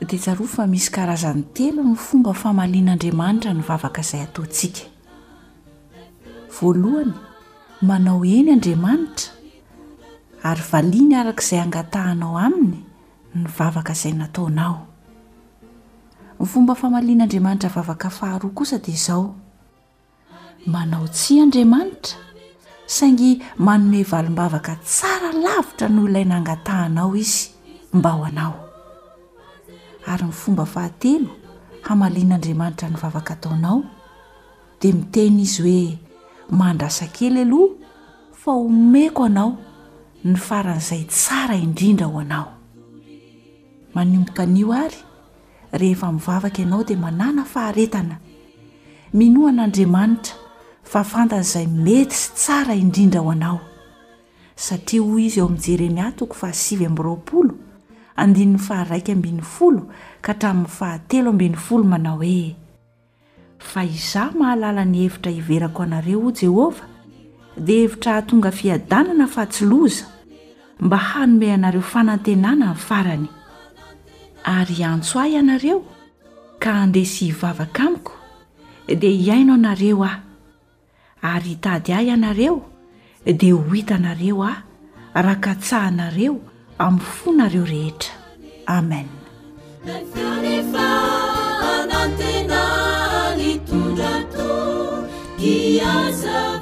dia 0.00 0.18
tsaroa 0.18 0.46
fa 0.54 0.64
misy 0.70 0.90
karazan'ny 0.94 1.42
telo 1.54 1.82
ny 1.82 1.96
fomba 1.98 2.30
famalian'andriamanitra 2.32 3.50
ny 3.50 3.62
vavaka 3.66 4.02
izay 4.06 4.22
ataontsika 4.26 4.84
voalohany 6.58 7.12
manao 7.88 8.20
eny 8.36 8.50
andriamanitra 8.54 9.34
ary 10.50 10.62
valiany 10.70 11.14
arak'izay 11.18 11.60
angatahanao 11.64 12.38
aminy 12.46 12.78
ny 13.34 13.46
vavaka 13.58 13.92
izay 13.98 14.14
nataonao 14.22 14.76
ny 16.38 16.46
fomba 16.46 16.74
fahmalian'anriamanitra 16.78 17.66
vavaka 17.76 18.06
faharoa 18.10 18.54
kosa 18.54 18.78
dia 18.78 18.94
izao 18.94 19.34
manao 20.66 21.08
tsy 21.10 21.42
andriamanitra 21.42 22.14
saingy 22.86 23.42
manone 23.58 24.04
valimbavaka 24.06 24.76
tsara 24.78 25.32
lavitra 25.34 25.88
noho 25.90 26.08
ilaina 26.08 26.36
angatahanao 26.38 27.12
izy 27.18 27.50
mba 27.92 28.10
hoa 28.10 28.54
ary 30.06 30.24
ny 30.26 30.32
fomba 30.32 30.64
fahatelo 30.66 31.30
hamalian'andriamanitra 31.82 32.88
ny 32.90 32.96
vavaka 32.96 33.34
ataonao 33.34 33.82
de 34.80 34.92
miteny 34.92 35.40
izy 35.42 35.62
hoe 35.72 35.98
mandrasa 36.50 37.06
kely 37.06 37.42
aloha 37.42 37.74
fa 38.32 38.52
omeko 38.52 39.24
anao 39.24 39.56
ny 40.24 40.34
faran'izay 40.36 41.04
tsara 41.10 41.56
indrindra 41.56 42.06
ho 42.06 42.18
anao 42.20 42.50
aomokio 43.96 44.72
ary 44.82 44.98
rehefa 45.72 46.12
mivavaka 46.12 46.62
ianao 46.62 46.84
de 46.84 46.96
manana 46.96 47.44
faharetana 47.44 48.18
minoan'andriamanitra 49.14 50.34
fa 50.82 51.00
afantan'izay 51.00 51.66
mety 51.66 52.14
sy 52.14 52.30
tsara 52.34 52.74
indrindra 52.74 53.20
ho 53.20 53.30
anao 53.30 53.60
satria 54.56 55.02
hoy 55.02 55.26
izy 55.26 55.40
eo 55.40 55.46
am' 55.46 55.58
jeremy 55.58 56.00
atoko 56.00 56.34
fa 56.34 56.48
asivy 56.48 56.86
amroaolo 56.86 57.67
andininy 58.18 58.58
faharaiky 58.58 59.12
ambiny 59.12 59.42
folo 59.42 59.82
ka 60.24 60.32
htramin'ny 60.32 60.66
fahatelo 60.78 61.30
ambin'ny 61.34 61.56
folo 61.66 61.84
manao 61.92 62.16
hoe 62.16 62.56
fa 63.70 63.84
izaho 63.84 64.38
mahalala 64.38 64.84
ny 64.84 64.98
hevitra 65.04 65.30
hiverako 65.36 65.82
anareo 65.86 66.20
o 66.20 66.26
oh 66.26 66.32
jehovah 66.32 66.88
dia 67.68 67.80
hevitra 67.84 68.12
hahatonga 68.12 68.50
fiadanana 68.58 69.26
fa 69.28 69.46
tsy 69.46 69.64
loza 69.70 70.06
mba 70.80 70.96
hanome 70.96 71.46
ianareo 71.46 71.82
fanantenana 71.82 72.66
ny 72.66 72.74
farany 72.86 73.26
ary 74.44 74.84
antso 74.84 75.20
ahy 75.20 75.32
ianareo 75.34 75.82
ka 76.58 76.72
handesy 76.80 77.24
hivavaka 77.30 77.82
amiko 77.82 78.12
dia 79.00 79.10
hiaino 79.10 79.54
anareo 79.54 80.04
aho 80.04 80.20
ary 81.22 81.48
hitady 81.48 81.92
ahy 81.92 82.08
ianareo 82.08 82.62
dia 83.38 83.54
ho 83.54 83.70
hita 83.74 83.98
nareo 83.98 84.44
ao 84.48 84.62
rakatsahanareo 85.22 86.40
amin'ny 86.78 87.02
fonareo 87.04 87.64
rehetra 87.64 88.10
amenea 88.66 89.06
atenantondrato 91.80 94.52
a 95.38 96.57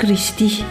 كرشتي 0.00 0.64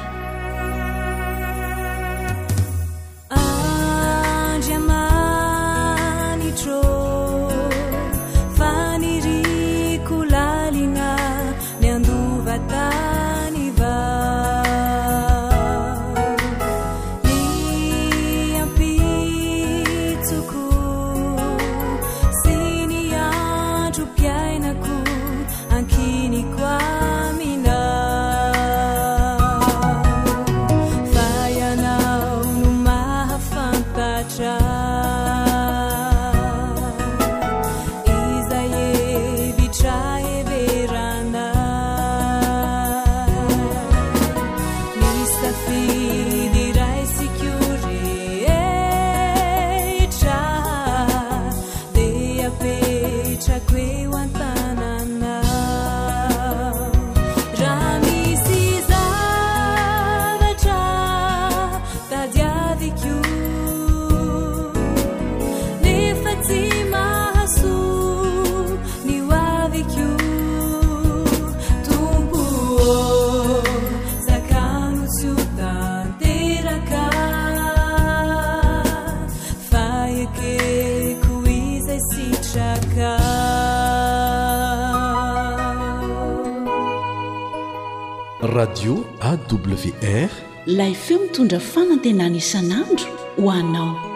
radio 88.55 89.03
awr 89.29 90.29
ilayfeo 90.65 91.19
mitondra 91.19 91.59
fanantenany 91.59 92.35
isanandro 92.37 93.07
ho 93.41 93.51
anao 93.51 94.14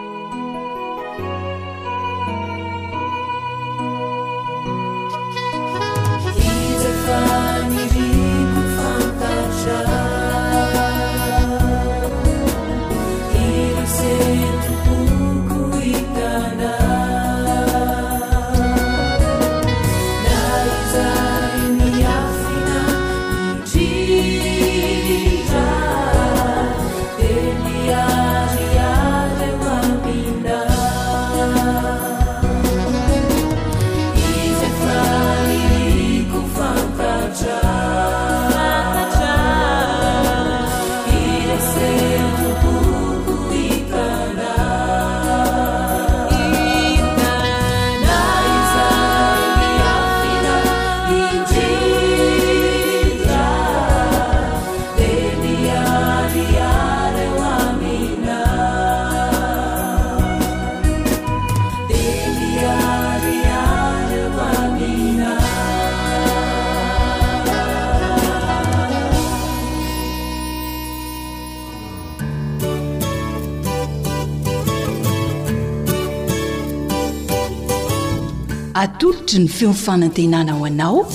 ny 79.38 79.46
fiomifanatenana 79.48 80.52
ho 80.58 80.64
anao 80.66 81.06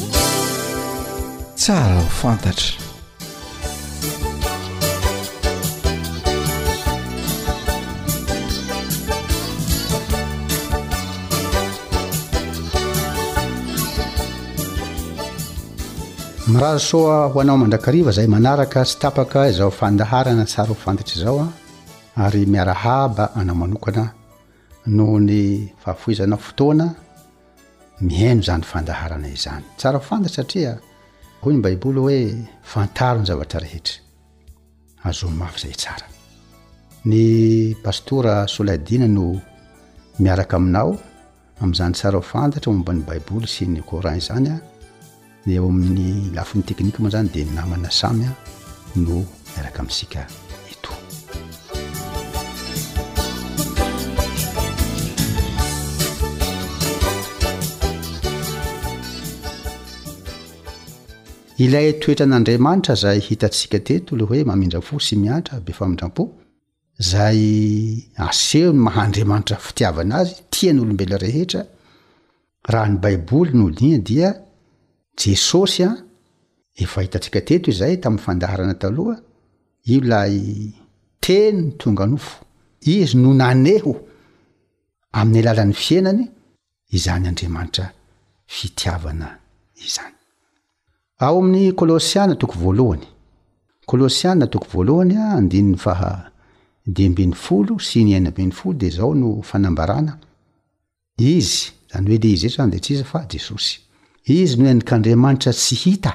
tsara 1.56 1.96
ho 2.02 2.08
fantatra 2.20 2.72
mirazo 16.48 16.80
soa 16.80 17.28
ho 17.28 17.40
anao 17.40 17.58
mandrakariva 17.58 18.12
zay 18.16 18.28
manaraka 18.28 18.86
sy 18.86 18.96
tapaka 19.04 19.50
izao 19.52 19.72
fandaharana 19.72 20.46
tsara 20.46 20.70
ho 20.70 20.76
fantatra 20.86 21.14
izao 21.18 21.40
a 21.40 21.44
ah. 21.48 22.26
ary 22.26 22.46
miarahaba 22.54 23.26
anao 23.36 23.56
manokana 23.56 24.10
noho 24.86 25.20
ny 25.20 25.68
fahafoizana 25.84 26.38
fotoana 26.38 26.88
mihaino 28.02 28.42
zany 28.44 28.64
fandaharana 28.72 29.28
izany 29.28 29.64
tsara 29.78 29.98
ho 29.98 30.04
fantatra 30.08 30.36
satria 30.44 30.72
hoy 31.42 31.54
ny 31.56 31.62
baiboly 31.66 31.98
hoe 32.04 32.18
fantaro 32.72 33.20
ny 33.22 33.26
zavatra 33.30 33.60
rehetra 33.64 33.96
azomafy 35.08 35.60
zay 35.64 35.76
tsara 35.82 36.08
ny 37.06 37.20
pastora 37.84 38.34
soladiana 38.54 39.08
no 39.08 39.26
miaraka 40.20 40.56
aminao 40.60 40.92
ami'izany 41.62 41.94
tsara 41.96 42.18
ho 42.20 42.24
fantatra 42.34 42.70
momba 42.76 42.92
n'ny 42.94 43.06
baiboly 43.10 43.48
sy 43.54 43.64
ny 43.72 43.82
corant 43.90 44.20
izany 44.22 44.48
a 44.56 44.58
eeo 45.48 45.70
amin'ny 45.72 46.32
lafi 46.36 46.54
ny 46.60 46.64
teknika 46.68 47.00
moa 47.00 47.14
zany 47.16 47.28
di 47.34 47.40
namana 47.46 47.90
samy 48.02 48.24
a 48.30 48.32
no 49.06 49.14
miaraka 49.54 49.80
amisika 49.84 50.28
ilay 61.64 61.90
toetran'andriamanitra 62.02 62.94
zay 63.04 63.18
hitantsika 63.28 63.80
teto 63.88 64.12
le 64.20 64.24
hoe 64.30 64.42
mamindra 64.50 64.82
fo 64.88 64.96
sy 65.06 65.16
miatra 65.24 65.56
be 65.66 65.72
fa 65.78 65.86
mindram-po 65.90 66.24
zay 67.12 67.42
aseho 68.28 68.70
ny 68.76 68.82
mahandriamanitra 68.88 69.58
fitiavana 69.68 70.14
azy 70.22 70.36
tia 70.54 70.72
nyolombelo 70.74 71.18
rehetra 71.26 71.62
raha 72.74 72.88
ny 72.94 72.98
baiboly 73.04 73.52
nodia 73.60 73.98
dia 74.08 74.30
jesosy 75.20 75.84
a 75.84 75.92
efa 76.84 76.98
hitantsika 77.04 77.40
teto 77.50 77.68
izay 77.74 77.96
tamin'ny 78.04 78.26
fandaharana 78.26 78.76
taloha 78.84 79.16
i 79.94 80.00
lay 80.12 80.36
tenon 81.26 81.68
tonga 81.82 82.06
nofo 82.12 82.34
izy 82.96 83.16
no 83.24 83.32
naneho 83.42 83.92
amin'ny 85.20 85.40
alalan'ny 85.52 85.76
fianany 85.86 86.24
izany 86.96 87.26
andriamanitra 87.32 87.86
fitiavana 88.56 89.28
izany 89.88 90.15
ao 91.20 91.38
amin'ny 91.40 91.72
kolôsiana 91.80 92.36
toko 92.40 92.54
voalohany 92.64 93.08
kolôsiana 93.90 94.46
toko 94.54 94.68
voalohanya 94.74 95.22
andinyny 95.40 95.78
faha 95.86 96.12
dia 96.96 97.08
ambin'ny 97.10 97.34
folo 97.46 97.74
sy 97.88 98.04
ny 98.06 98.12
ainy 98.18 98.28
ambin'ny 98.32 98.52
folo 98.60 98.76
de 98.82 98.90
zao 98.96 99.14
no 99.16 99.30
fanambarana 99.50 100.14
izy 101.36 101.70
zany 101.92 102.08
hoe 102.10 102.20
de 102.24 102.30
izy 102.36 102.48
retr 102.52 102.66
ny 102.66 102.72
detr 102.76 102.92
iza 102.96 103.04
fa 103.12 103.22
jesosy 103.32 103.74
izy 104.38 104.56
no 104.60 104.68
endik'andriamanitra 104.74 105.52
tsy 105.60 105.76
hita 105.84 106.14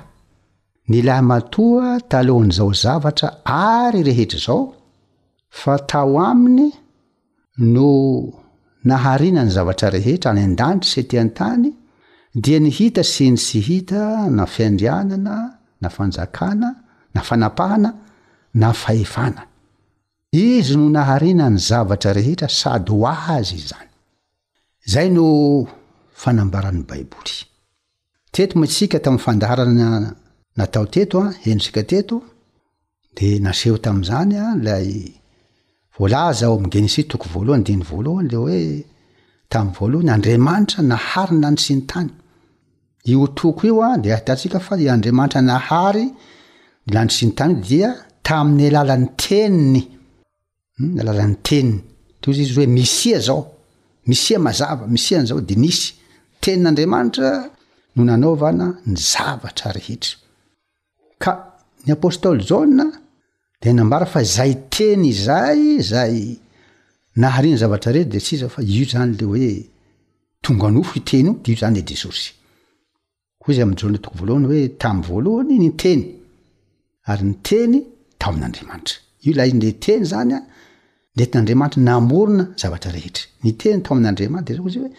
ny 0.91 1.01
lahy 1.09 1.23
matoa 1.31 1.97
talohan'n'izao 2.11 2.73
zavatra 2.83 3.29
ary 3.57 4.03
rehetra 4.11 4.39
zao 4.47 4.61
fa 5.61 5.79
tao 5.91 6.19
aminy 6.27 6.69
no 7.73 7.89
naharina 8.85 9.43
ny 9.45 9.51
zavatra 9.57 9.89
rehetra 9.97 10.31
any 10.33 10.43
an-danitry 10.51 10.91
sy 10.93 11.03
tiantany 11.11 11.71
dia 12.35 12.61
ni 12.61 12.71
hita 12.71 13.03
syny 13.05 13.37
sy 13.37 13.59
hita 13.61 14.31
na 14.31 14.47
fiandrianana 14.47 15.59
na 15.81 15.89
fanjakana 15.91 16.69
na 17.15 17.21
fanapahana 17.23 17.91
na 18.55 18.73
faefana 18.73 19.43
izy 20.33 20.77
no 20.77 20.89
naharina 20.91 21.51
ny 21.51 21.57
zavatra 21.69 22.13
rehetra 22.13 22.49
sady 22.49 22.91
hoah 22.93 23.29
azy 23.37 23.55
iy 23.57 23.67
zany 23.71 23.91
zay 24.93 25.09
no 25.15 25.25
fanambaran 26.21 26.79
baiboly 26.89 27.37
teto 28.35 28.55
mitsika 28.59 28.99
tamin'ny 29.01 29.25
fandaharana 29.25 29.89
natao 30.57 30.87
tetoa 30.95 31.27
entrika 31.51 31.83
teto 31.91 32.17
de 33.17 33.27
naseho 33.45 33.77
tam'zanya 33.85 34.45
lay 34.67 34.91
volazao 35.99 36.55
am 36.59 36.67
genisi 36.73 37.03
toko 37.11 37.27
voalohany 37.33 37.65
diny 37.67 37.83
voalohany 37.89 38.29
le 38.31 38.37
hoe 38.45 38.61
tam'y 39.53 39.73
voalohany 39.79 40.11
andrimanitra 40.15 40.81
naharinany 40.91 41.59
sy 41.65 41.75
ny 41.77 41.83
tany 41.91 42.11
io 43.05 43.27
toko 43.35 43.67
ioa 43.67 43.97
de 43.99 44.13
atantsika 44.15 44.61
fa 44.61 44.75
andriamanitra 44.77 45.41
nahary 45.43 46.05
landro 46.93 47.17
siny 47.17 47.33
tany 47.39 47.55
dia 47.69 47.89
tamin'ny 48.23 48.67
alalan'ny 48.69 49.09
teninylalan'ny 49.17 51.37
teniny 51.49 51.73
hmm, 51.73 51.83
tozy 52.21 52.41
izy 52.43 52.61
oe 52.61 52.67
misia 52.67 53.19
zao 53.21 53.47
misia 54.07 54.39
mazava 54.39 54.87
misin'zao 54.87 55.41
de 55.49 55.55
nisy 55.57 55.95
tenin'andriamanitra 56.43 57.31
no 57.97 58.03
nanaovana 58.09 58.67
ny 58.87 58.97
zavatra 59.13 59.73
rehetra 59.79 60.17
ka 61.23 61.33
ny 61.85 61.93
apôstoly 61.93 62.45
jaa 62.49 62.91
de 63.63 63.73
nambara 63.73 64.07
fa 64.07 64.23
zay 64.23 64.53
teny 64.77 65.13
zay 65.13 65.81
zay 65.83 66.37
nahariny 67.21 67.57
zavatrarey 67.63 68.05
de 68.13 68.19
ts 68.21 68.33
iza 68.33 68.49
fa 68.55 68.61
io 68.63 68.85
zany 68.93 69.13
le 69.21 69.25
hoe 69.31 69.55
tonga 70.45 70.69
nofo 70.75 70.93
iteny 71.01 71.31
deio 71.45 71.59
zanyle 71.63 71.83
deo 71.89 71.97
zay 73.49 73.63
amrl 73.63 73.99
tokovolohany 73.99 74.47
hoe 74.49 74.69
tam'ny 74.79 75.03
voalohany 75.09 75.57
ny 75.63 75.71
teny 75.81 76.03
ary 77.11 77.25
ny 77.29 77.35
teny 77.49 77.77
tao 78.21 78.31
amin'n'andriamanitra 78.33 78.99
iolala 79.27 79.71
teny 79.87 80.05
zany 80.13 80.35
netn'adriamatranaorona 81.19 82.45
zavatrarhetr 82.61 83.21
nenyto 83.43 83.67
ai''arr 83.69 84.51
d 84.53 84.91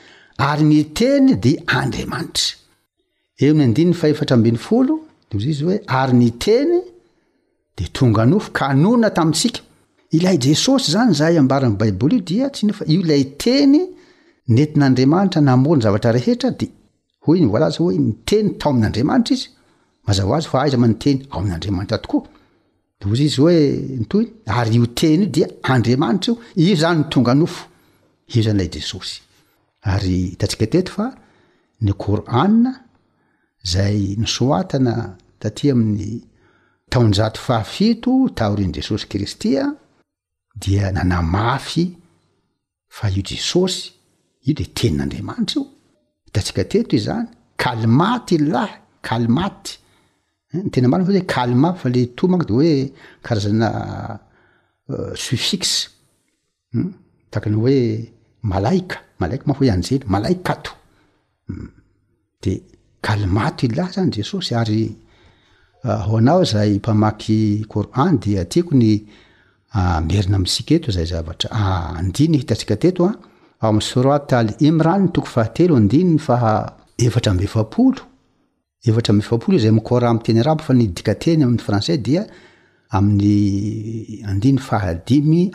ary 0.50 0.64
ny 0.72 0.80
teny 1.00 1.30
de 1.44 1.52
andriamanitra 1.80 2.58
e'ny 3.46 3.62
adnyfaeatra 3.66 4.36
n'yfolo 4.46 4.94
izyoe 5.54 5.78
ary 6.02 6.14
ny 6.22 6.30
teny 6.46 6.74
de 7.78 7.84
tonga 7.98 8.24
nofo 8.32 8.50
kanoona 8.60 9.08
tamitsika 9.18 9.62
ilay 10.18 10.38
jesosy 10.46 10.90
zany 10.96 11.14
za 11.20 11.28
ambaran'ny 11.44 11.78
baiboly 11.82 12.16
iodia 12.18 12.46
tsyfaio 12.56 13.00
lay 13.10 13.24
teny 13.44 13.80
netin'andriamanitra 14.56 15.40
naorna 15.48 15.82
zavatra 15.86 16.12
rehetrad 16.18 16.60
hoy 17.28 17.40
ny 17.42 17.50
voalaza 17.52 17.84
hoe 17.84 17.98
ny 18.02 18.12
teny 18.28 18.54
tao 18.60 18.72
amin'n'andriamanitra 18.74 19.36
izy 19.36 19.50
mazava 20.08 20.38
azy 20.40 20.50
fa 20.52 20.60
aiza 20.64 20.78
manyteny 20.82 21.20
ao 21.30 21.40
ami'n'andriamanitra 21.44 22.00
tokoa 22.04 22.28
deozy 23.02 23.26
izy 23.30 23.42
hoe 23.44 23.58
notoyny 24.02 24.30
ary 24.58 24.74
io 24.80 24.88
teny 25.02 25.20
io 25.26 25.30
dia 25.36 25.48
andriamanitra 25.74 26.34
io 26.34 26.40
io 26.66 26.76
zany 26.84 27.00
n 27.04 27.10
tonga 27.14 27.34
nofo 27.40 27.64
io 28.34 28.42
zanyilay 28.46 28.70
jesosy 28.76 29.14
ary 29.94 30.18
tatsika 30.40 30.66
teto 30.74 30.92
fa 30.98 31.08
ny 31.86 31.94
koranna 32.04 32.72
zay 33.72 33.98
nysoatana 34.22 34.94
tatry 35.42 35.68
amin'ny 35.74 36.12
taonjato 36.92 37.40
fahafito 37.48 38.12
taorin' 38.38 38.74
jesosy 38.78 39.06
kristy 39.12 39.50
a 39.64 39.68
dia 40.64 40.86
nanamafy 40.96 41.84
fa 42.96 43.06
io 43.16 43.22
jesosy 43.32 43.82
io 44.48 44.54
de 44.60 44.66
teni 44.78 44.96
n'andriamanitra 44.98 45.60
io 45.62 45.68
da 46.34 46.40
tsika 46.42 46.64
teto 46.72 46.96
izany 46.96 47.28
alaty 47.72 48.36
lhy 48.52 48.68
aaty 49.46 49.70
hm, 50.52 50.68
tena 50.72 50.88
mana 50.92 51.04
faza 51.08 51.22
calmaty 51.36 51.80
fa 51.82 51.88
le 51.96 52.02
tomako 52.18 52.46
de 52.50 52.54
hoe 52.58 52.74
karazana 53.26 53.68
uh, 54.94 55.12
suffixe 55.24 55.78
hm, 56.74 56.90
tany 57.32 57.56
hoe 57.62 57.80
maaa 58.50 58.74
maaika 59.20 59.44
ma 59.48 59.54
ho 59.58 59.64
anjely 59.76 60.04
malaika 60.16 60.54
to 60.66 60.72
hm, 61.48 61.68
de 62.44 62.52
almaty 63.12 63.66
ilahy 63.68 63.92
zany 63.96 64.12
jesosy 64.18 64.52
ary 64.62 64.82
uh, 65.88 66.00
ho 66.06 66.14
anao 66.22 66.42
zay 66.52 66.72
mpamaky 66.82 67.40
coran 67.72 68.12
dia 68.24 68.42
tiakony 68.52 68.92
uh, 69.78 70.00
merina 70.08 70.36
amisika 70.40 70.72
eto 70.78 70.90
zay 70.96 71.06
zavatra 71.12 71.48
ah, 71.58 71.86
andiny 72.00 72.36
hitantsika 72.42 72.76
teto 72.84 73.02
a 73.04 73.08
ah. 73.12 73.16
sorat 73.80 74.34
al 74.34 74.52
imrantoko 74.60 75.28
fahatelo 75.28 75.76
andiny 75.78 76.20
ahefatra 76.28 77.34
mbefaolo 77.34 78.02
eatra 78.88 79.14
mefapolo 79.14 79.58
izay 79.58 79.72
mikora 79.72 80.10
amteny 80.10 80.42
rabo 80.44 80.64
fa 80.64 80.74
nidikateny 80.74 81.44
amiy 81.44 81.60
fransai 81.68 81.98
dia 81.98 82.24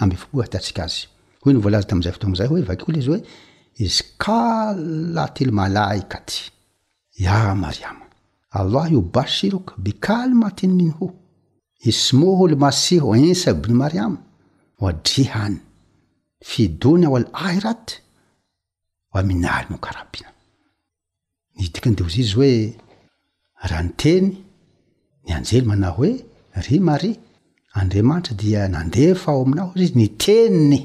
aiyholo 0.00 0.42
ttsik 0.54 0.78
azy 0.78 1.08
hoy 1.42 1.52
nyvolaza 1.52 1.86
tamzay 1.90 2.12
fotoa 2.12 2.34
zay 2.38 2.48
ho 2.50 2.54
vakl 2.68 2.94
izy 3.00 3.10
hoe 3.10 3.20
izy 3.84 4.02
kalatelo 4.22 5.52
malaika 5.52 6.18
ty 6.26 6.36
ia 7.18 7.54
mariama 7.54 8.04
alahy 8.50 8.96
o 8.96 9.00
basirok 9.14 9.66
bekalmatiny 9.84 10.74
min 10.78 10.90
ho 10.98 11.06
ismohole 11.90 12.54
masiho 12.54 13.08
ensa 13.16 13.54
bny 13.54 13.74
mariama 13.74 14.18
oadrehany 14.80 15.58
fidony 16.42 17.04
ao 17.06 17.16
al 17.16 17.28
ahy 17.46 17.58
raty 17.66 17.94
aminary 19.16 19.66
mokarabina 19.70 20.28
nidikindeozy 21.56 22.20
izy 22.22 22.34
hoe 22.38 22.52
raha 23.68 23.82
ny 23.86 23.92
teny 24.02 24.26
ny 25.24 25.30
anjely 25.36 25.62
manah 25.68 25.92
hoe 25.96 26.10
ry 26.66 26.78
mary 26.88 27.10
andriamanitra 27.78 28.34
dia 28.40 28.60
nandefa 28.74 29.28
o 29.38 29.42
aminao 29.42 29.68
zy 29.78 29.84
izy 29.86 29.94
ny 30.00 30.06
teniny 30.22 30.78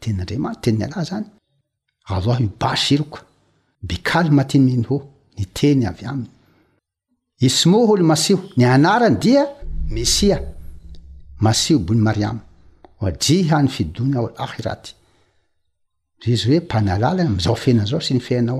teninandriamanitra 0.00 0.62
teniny 0.64 0.84
alah 0.94 1.04
zany 1.10 1.26
avy 2.10 2.28
aho 2.32 2.42
ibas 2.46 2.84
iroka 2.94 3.20
bikaly 3.88 4.30
matiminy 4.38 4.84
ho 4.88 4.96
ny 5.36 5.44
teny 5.56 5.82
avy 5.90 6.04
aminy 6.12 6.30
ismoho 7.46 7.92
lo 7.98 8.04
masiho 8.10 8.40
ny 8.56 8.64
anarany 8.74 9.16
dia 9.22 9.42
mesia 9.94 10.36
masio 11.44 11.78
bony 11.86 12.00
mariamy 12.06 12.40
jihanyidonaaizy 13.06 14.92
hoempanaala 16.50 17.24
zao 17.46 17.56
fenazao 17.62 18.00
sy 18.00 18.14
ny 18.16 18.20
fena 18.24 18.54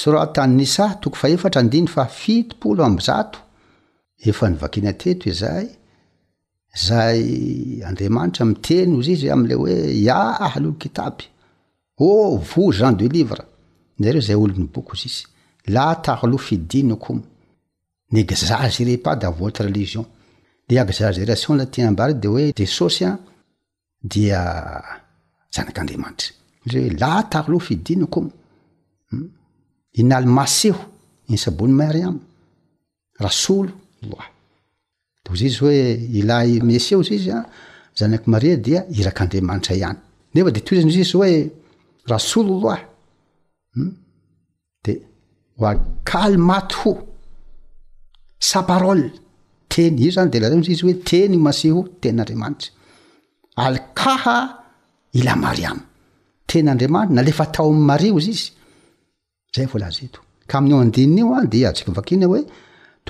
srtisa 0.00 0.84
toko 1.02 1.16
faeatra 1.22 1.60
andiny 1.60 1.86
fafitolo 1.94 2.82
aa 2.84 3.20
efa 4.18 4.48
nivakina 4.50 4.92
teto 4.92 5.30
izay 5.30 5.66
zay 6.86 7.82
andiamanitra 7.88 8.44
miteno 8.48 8.98
zy 9.04 9.12
izy 9.14 9.28
amle 9.34 9.54
hoe 9.60 9.76
ia 10.02 10.20
hlolo 10.52 10.76
kitaby 10.82 11.24
o 11.98 12.06
oh, 12.06 12.38
vos 12.50 12.72
gen 12.78 12.94
deux 12.98 13.12
livres 13.16 13.44
areo 14.08 14.20
zay 14.26 14.34
olonyboky 14.36 14.94
zy 15.00 15.06
izy 15.10 15.24
la 15.74 15.86
tarlo 16.04 16.38
fiddinakomo 16.46 17.22
ny 18.12 18.18
exageré 18.20 18.94
pade 19.04 19.26
votre 19.38 19.62
religion 19.68 20.04
le 20.68 20.76
exageration 20.82 21.54
latiambar 21.60 22.14
de 22.20 22.28
oe 22.28 22.46
desosya 22.58 23.10
dia 24.12 24.40
janak'andriamanitra 25.54 26.30
yoe 26.70 26.90
la 27.00 27.14
tarloa 27.30 27.60
fiddinako 27.60 28.18
mo 28.24 28.30
hmm? 29.10 29.28
inalmaseho 30.00 30.80
insabony 31.32 31.72
mariama 31.80 32.20
rasolo 33.26 33.72
dozy 35.24 35.44
izy 35.46 35.58
hoe 35.60 35.94
ila 36.18 36.36
meseo 36.68 37.02
zy 37.06 37.12
izy 37.18 37.30
a 37.30 37.38
zanaky 37.98 38.28
maria 38.34 38.56
dia 38.66 38.80
irak' 39.00 39.20
andriamanitra 39.22 39.74
ihany 39.76 39.98
nefa 40.34 40.50
de 40.54 40.60
to 40.66 40.72
izny 40.74 40.92
izy 40.92 41.12
hoe 41.12 41.34
rasolylah 42.12 42.80
hmm? 43.74 43.90
de 44.84 44.92
akaly 45.70 46.36
mat 46.50 46.70
o 46.88 46.90
saparoly 48.50 49.06
teny 49.72 49.94
io 50.04 50.10
zany 50.16 50.28
de 50.32 50.38
lay 50.42 50.52
izy 50.74 50.82
hoe 50.84 50.94
teny 51.10 51.34
masiho 51.46 51.80
tenyandriamanitry 52.00 52.68
alkaha 53.66 54.38
ilay 55.18 55.38
mariama 55.44 55.82
teny 56.48 56.66
andriamanitry 56.72 57.14
na 57.16 57.22
lefa 57.26 57.44
atao 57.48 57.68
am 57.72 57.80
mario 57.90 58.14
izy 58.20 58.30
izy 58.36 58.46
zay 59.54 59.66
e 59.66 59.70
volazaeto 59.72 60.20
ka 60.50 60.54
amin'yo 60.58 60.78
andinina 60.84 61.20
io 61.20 61.26
a 61.36 61.40
de 61.52 61.58
atsika 61.68 61.90
vakinaoe 61.98 62.40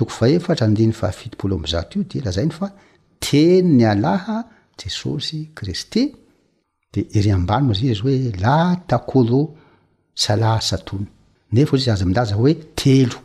feata 0.07 0.65
andiny 0.65 0.91
fahafitpolo 0.93 1.55
amzato 1.55 1.97
io 1.97 2.03
de 2.05 2.21
lazainy 2.23 2.51
fa 2.51 2.71
teny 3.19 3.65
ny 3.79 3.85
alaha 3.85 4.43
jesosy 4.77 5.49
kristy 5.55 6.13
de 6.93 7.01
iry 7.17 7.31
ambanio 7.31 7.73
zay 7.73 7.91
izy 7.91 8.01
hoe 8.05 8.31
latakolo 8.43 9.39
sy 10.21 10.29
alaha 10.33 10.61
satony 10.69 11.05
nefayzy 11.53 11.91
azy 11.91 12.05
milaza 12.05 12.35
hoe 12.39 12.53
telo 12.75 13.19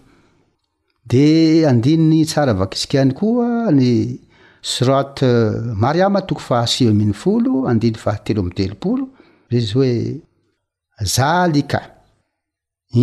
de 1.11 1.25
andinny 1.71 2.25
tsara 2.25 2.53
vakisikany 2.55 3.13
koa 3.19 3.71
ny 3.73 4.19
srot 4.63 5.23
eh, 5.23 5.51
mariama 5.85 6.21
toko 6.27 6.41
fahasi 6.41 6.87
mi'ny 7.01 7.13
folo 7.23 7.67
andiny 7.71 7.97
fahatelo 8.05 8.41
amtelopolo 8.45 9.05
ayizy 9.51 9.73
hoe 9.77 9.93
zalika 11.15 11.81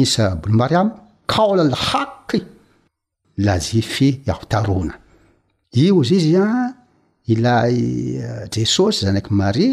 isa 0.02 0.36
boly 0.42 0.56
mariamakalalha 0.62 2.08
lazify 3.46 4.10
aotarona 4.34 4.94
io 5.84 6.02
izy 6.04 6.16
izya 6.22 6.48
ilay 7.34 7.76
eh, 8.26 8.44
jesosy 8.56 8.98
zanraky 9.06 9.32
mari 9.42 9.68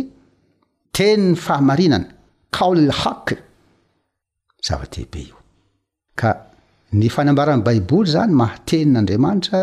teniny 0.97 1.37
fahamarinana 1.45 2.09
kaollhak 2.57 3.27
zava-dehibe 4.67 5.21
io 5.29 5.37
ka 6.21 6.31
ny 6.99 7.09
fanambaran' 7.15 7.65
baiboly 7.67 8.09
zany 8.15 8.33
mahatenin'andriamanitra 8.41 9.63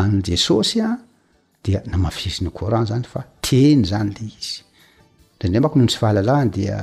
ajesosya 0.00 0.86
dia 1.64 1.78
namafiziny 1.90 2.50
corant 2.60 2.88
zany 2.92 3.04
fa 3.12 3.20
teny 3.48 3.80
zany 3.90 4.10
le 4.16 4.24
izy 4.38 4.56
ndre 5.48 5.60
mako 5.64 5.76
nohotsy 5.78 5.98
fahalalana 6.02 6.52
dia 6.56 6.78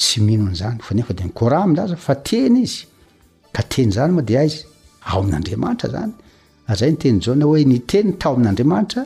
tsy 0.00 0.18
minonyzany 0.26 0.80
fanefa 0.86 1.12
de 1.18 1.24
y 1.24 1.30
orant 1.44 1.64
amlaza 1.70 1.96
fa 2.06 2.14
teny 2.28 2.56
izy 2.66 2.78
ka 3.54 3.62
teny 3.72 3.90
zany 3.96 4.12
moa 4.16 4.26
diaizy 4.28 4.62
ao 5.08 5.20
amin'n'andriamanitra 5.20 5.88
zany 5.94 6.12
azay 6.72 6.90
nytenyjana 6.94 7.44
hoe 7.48 7.62
ny 7.70 7.78
teny 7.90 8.08
tao 8.20 8.32
amin'n'andriamanitra 8.36 9.02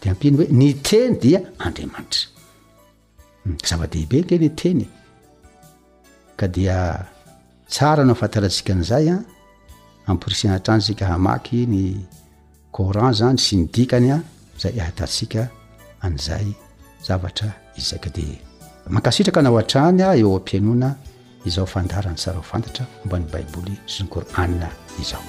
de 0.00 0.06
ampiny 0.12 0.36
hoe 0.40 0.46
ny 0.60 0.68
teny 0.88 1.12
dia 1.22 1.40
andriamanitra 1.64 2.22
hmm, 3.42 3.56
zava-dehibe 3.68 4.18
keny 4.30 4.48
teny 4.60 4.84
ka 6.38 6.46
dia 6.56 6.76
tsara 7.72 8.02
nao 8.06 8.16
fahntaratsika 8.20 8.70
an'izaya 8.76 9.14
aporisianatrany 10.08 10.80
ah, 10.82 10.86
sika 10.88 11.04
amaky 11.16 11.60
ny 11.74 11.82
coran 12.76 13.12
zany 13.20 13.38
sy 13.44 13.54
nidikanya 13.60 14.16
ah, 14.22 14.24
zay 14.62 14.76
atasika 14.86 15.42
an'zay 16.06 16.46
zavatra 17.06 17.50
izka 17.80 18.08
de 18.16 18.26
makasitraka 18.94 19.40
nao 19.42 19.58
a-tranyeoampianona 19.60 20.88
ah, 20.94 21.07
izaho 21.44 21.66
fandarany 21.66 22.18
sarao 22.18 22.42
fantatra 22.42 22.86
omba 23.04 23.18
ny 23.18 23.24
baiboly 23.32 23.74
synkoranina 23.86 24.68
izao 25.02 25.24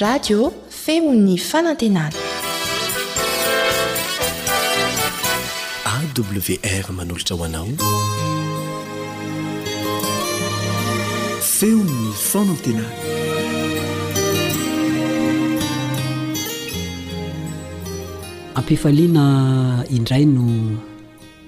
radio 0.00 0.50
feo'ny 0.86 1.36
fanantenana 1.50 2.28
awr 5.92 6.92
manolotra 6.98 7.36
hoanao 7.36 7.68
feo'ny 11.58 12.12
fanantenana 12.30 13.11
ampifaliana 18.54 19.84
indray 19.96 20.24
no 20.34 20.44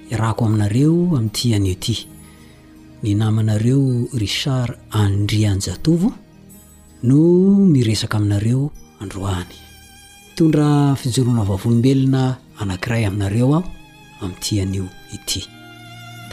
irako 0.09 0.41
aminareo 0.45 0.95
ami'nti 1.17 1.53
anio 1.55 1.71
ity 1.77 1.95
ny 3.03 3.13
namanareo 3.13 4.09
richard 4.17 4.73
andri 4.89 5.45
anjatovo 5.45 6.09
no 7.05 7.17
miresaka 7.73 8.17
aminareo 8.17 8.71
androany 9.01 9.53
mitondra 10.29 10.95
fijorona 10.97 11.43
vavolombelona 11.45 12.37
anankiray 12.59 13.05
aminareo 13.05 13.53
aho 13.53 13.67
ami'nytianio 14.21 14.85
ity 15.15 15.45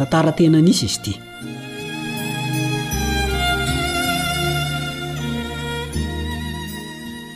tantara 0.01 0.33
tena 0.33 0.59
anisy 0.59 0.85
izy 0.89 0.99
ty 1.05 1.15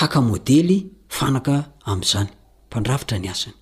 haka 0.00 0.18
môdely 0.30 0.78
fanaka 1.16 1.56
am'izany 1.90 2.28
mpandrafitra 2.68 3.16
ny 3.22 3.28
asany 3.34 3.56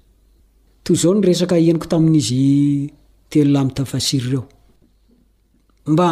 toy 0.84 0.96
zao 1.00 1.12
ny 1.14 1.22
resaka 1.28 1.56
eniko 1.68 1.86
tamin'izy 1.92 2.44
telo 3.30 3.50
lamitafahsiry 3.54 4.24
ireo 4.28 4.42
mba 5.92 6.08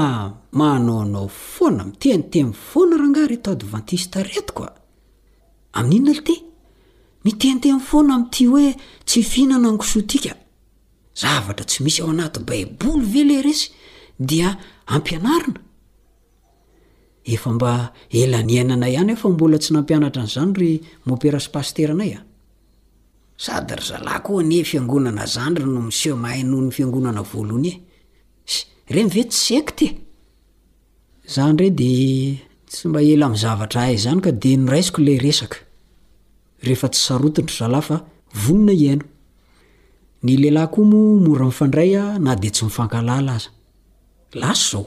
mahnaonao 0.58 1.26
foana 1.54 1.82
mitea 1.88 2.14
nyte 2.18 2.38
mmy 2.44 2.54
foana 2.68 2.94
rahangahareto 3.00 3.48
advantista 3.56 4.16
retokoa 4.30 4.70
amin'ino 5.78 6.04
na 6.06 6.12
laty 6.18 6.36
mitentemn' 7.24 7.84
foana 7.90 8.12
am'ity 8.18 8.44
hoe 8.52 8.66
tsy 9.06 9.20
fihinana 9.30 9.66
angisoatika 9.72 10.32
zavatra 11.20 11.64
tsy 11.68 11.78
misy 11.84 11.98
ao 12.02 12.10
anaty 12.14 12.38
baiboly 12.48 13.04
vel 13.12 13.30
e 13.36 13.38
resy 13.46 13.64
dia 14.28 14.48
ampianarina 14.94 15.60
efa 17.24 17.52
mba 17.52 17.92
ela 18.22 18.40
ny 18.48 18.54
ainanay 18.60 18.94
hany 18.98 19.10
efa 19.16 19.26
mbola 19.32 19.56
tsy 19.62 19.70
nampianatra 19.74 20.22
nyzany 20.26 20.52
ry 20.60 20.70
pea 21.20 21.38
sypasteayy 21.44 22.14
za 23.38 23.66
oan 24.28 24.64
fiangonana 24.70 25.24
zany 25.34 25.56
ry 25.60 25.66
no 25.74 25.80
misemainoh 25.90 26.60
ny 26.64 26.70
fiangonana 26.76 27.22
alony 27.34 27.82
ee 28.90 29.04
mivetysy 29.04 29.54
ie 31.58 31.70
desyma 32.68 32.98
elamzavtraay 33.12 33.94
zany 34.04 34.20
k 34.24 34.28
de 34.42 34.52
oakola 34.56 35.10
oy 37.96 38.72
ela 40.48 40.62
o 40.70 40.82
oamifndray 40.82 41.94
na 42.24 42.32
de 42.42 42.48
sy 42.56 42.64
mifankaala 42.64 43.14
aa 44.42 44.54
ao 44.74 44.86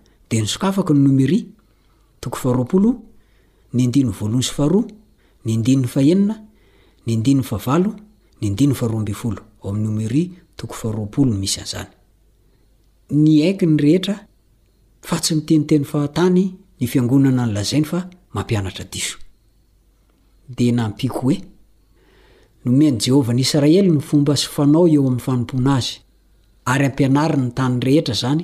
dia 0.31 0.41
nysokafaka 0.41 0.93
ny 0.93 0.99
nomeri 0.99 1.39
toko 2.21 2.37
faroapolo 2.39 2.91
ny 3.75 3.83
ndinyvolonsy 3.87 4.51
faroa 4.57 4.87
ny 5.45 5.51
ndiny 5.59 5.83
aeninannoo 5.95 7.91
isyy 11.41 11.63
aiy 11.77 13.53
ny 13.61 13.77
rehetra 13.83 14.15
fa 15.07 15.15
tsy 15.23 15.33
miteniteny 15.39 15.85
fahatany 15.91 16.43
ny 16.79 16.85
fiangonana 16.91 17.43
ny 17.45 17.53
lazainy 17.55 17.85
fa 17.91 17.99
mampianaramao 18.33 18.87
nomeny 22.65 22.97
jehovah 23.05 23.35
ny 23.35 23.39
israely 23.45 23.81
ny 23.91 23.99
fomba 24.09 24.33
sy 24.41 24.47
fanao 24.55 24.87
eo 24.95 25.01
amin'ny 25.03 25.19
fanompona 25.25 25.71
azy 25.79 25.93
ary 26.71 26.85
ampianariy 26.89 27.41
ny 27.43 27.51
tanyn'y 27.59 27.85
rehetra 27.87 28.15
zany 28.23 28.43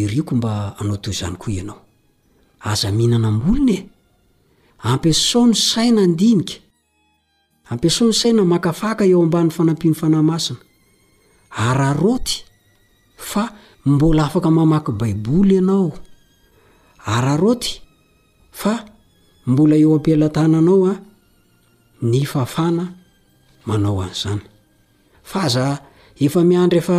iriko 0.00 0.32
mba 0.36 0.52
anao 0.80 0.96
toy 1.02 1.12
izany 1.16 1.36
koa 1.40 1.52
ianao 1.56 1.80
aza 2.70 2.88
mihinana 2.96 3.30
mbolona 3.34 3.72
e 3.78 3.88
ampisao 4.90 5.44
ny 5.50 5.54
saina 5.68 6.00
andinika 6.06 6.56
ampisao 7.72 8.06
ny 8.08 8.12
saina 8.20 8.42
makafaka 8.52 9.02
eo 9.10 9.18
amban'ny 9.26 9.50
fanampian'ny 9.56 9.96
fanahymasina 10.00 10.58
ar 11.66 11.78
aroty 11.90 12.34
fa 13.30 13.44
mbola 13.92 14.22
afaka 14.28 14.48
mamaky 14.56 14.92
baiboly 15.00 15.54
ianao 15.58 15.88
ara 17.14 17.30
aroty 17.36 17.70
fa 18.60 18.72
mbola 19.50 19.74
eo 19.82 19.90
ampilatananao 19.96 20.80
an 20.92 20.98
ny 22.10 22.20
faafana 22.32 22.84
manao 23.68 23.98
an'izany 24.04 24.42
fa 25.30 25.38
aza 25.46 25.64
efa 26.24 26.40
miandra 26.50 26.78
efa 26.82 26.98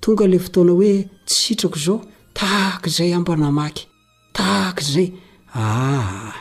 tonga 0.00 0.26
la 0.28 0.38
fotoana 0.38 0.72
hoe 0.72 1.08
tsitrako 1.26 1.78
zao 1.78 2.04
tahka 2.32 2.90
zay 2.90 3.14
ambana 3.14 3.52
maky 3.52 3.86
tahaka 4.32 4.82
zay 4.82 5.12
a 5.54 5.60
ah, 5.60 6.34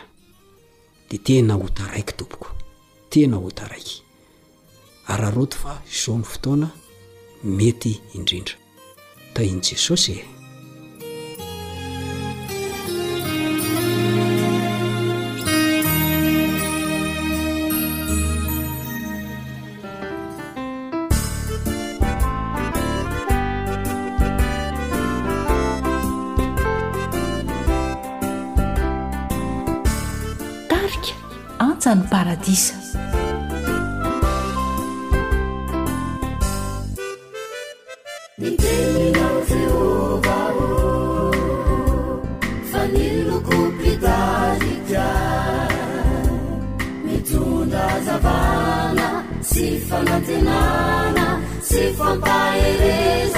de 1.10 1.18
tena 1.18 1.54
hota 1.54 1.88
raiky 1.88 2.14
tompoko 2.18 2.48
tena 3.10 3.36
hota 3.38 3.68
raiky 3.68 4.02
araaroto 5.12 5.58
fa 5.58 5.82
izao 5.94 6.18
ny 6.18 6.24
fotoana 6.24 6.68
mety 7.44 8.00
indrindra 8.16 8.56
da 9.36 9.44
iny 9.44 9.62
jesosy 9.62 10.12
e 10.12 10.39
isa 32.52 32.74
mitena 38.38 39.28
fiovao 39.48 40.64
fa 42.72 42.84
niloko 42.94 43.58
pigariga 43.78 45.10
mitrondra 47.06 47.88
zavana 48.06 49.10
sy 49.52 49.68
fanantenana 49.90 51.28
sy 51.70 51.84
fompaire 51.98 53.29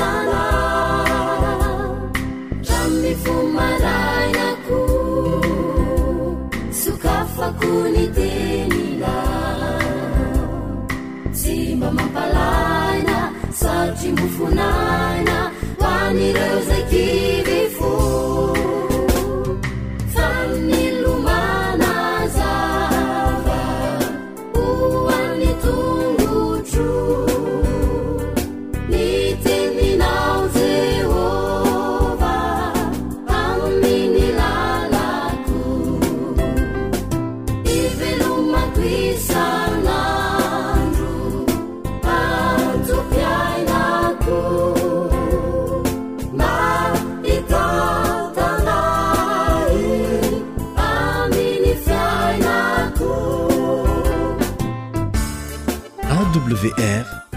t 13.89 14.11
mfunana 14.11 15.51
وanrezk 15.79 17.50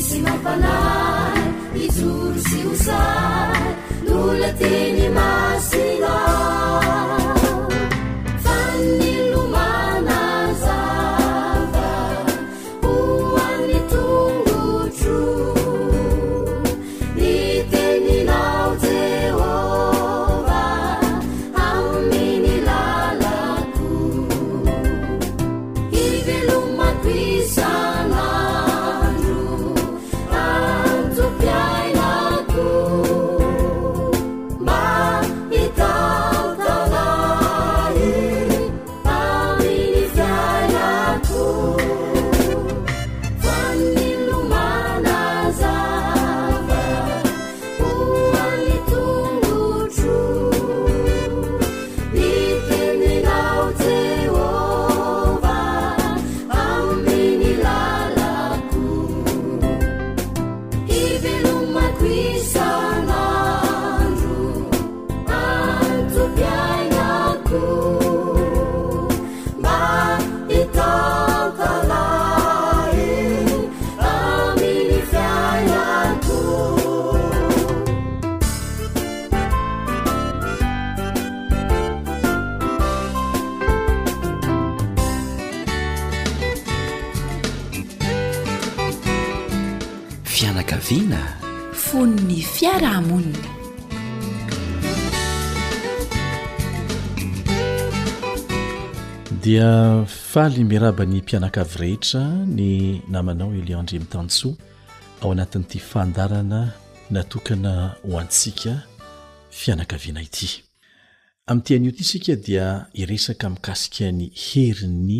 سمفل 0.00 0.62
زسוس 1.76 2.88
nلتنمسل 4.08 6.31
dia 99.52 100.04
faly 100.08 100.64
mirabany 100.64 101.18
mpianakavy 101.20 101.76
rehetra 101.78 102.24
ny 102.46 103.00
namanao 103.08 103.54
eleandriamitantsoa 103.54 104.54
ao 105.22 105.32
anatin'ity 105.32 105.78
fandarana 105.78 106.72
natokana 107.10 107.72
hoantsika 108.10 108.74
fianakaviana 109.60 110.22
ity 110.26 110.48
amin'ny 111.46 111.64
tean'io 111.66 111.92
ity 111.92 112.04
sika 112.04 112.36
dia 112.46 112.66
iresaka 113.02 113.50
mikasikany 113.54 114.24
heri 114.48 114.88
ny 114.88 115.14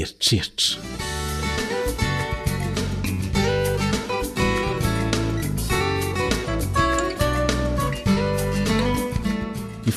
eritreritra 0.00 1.16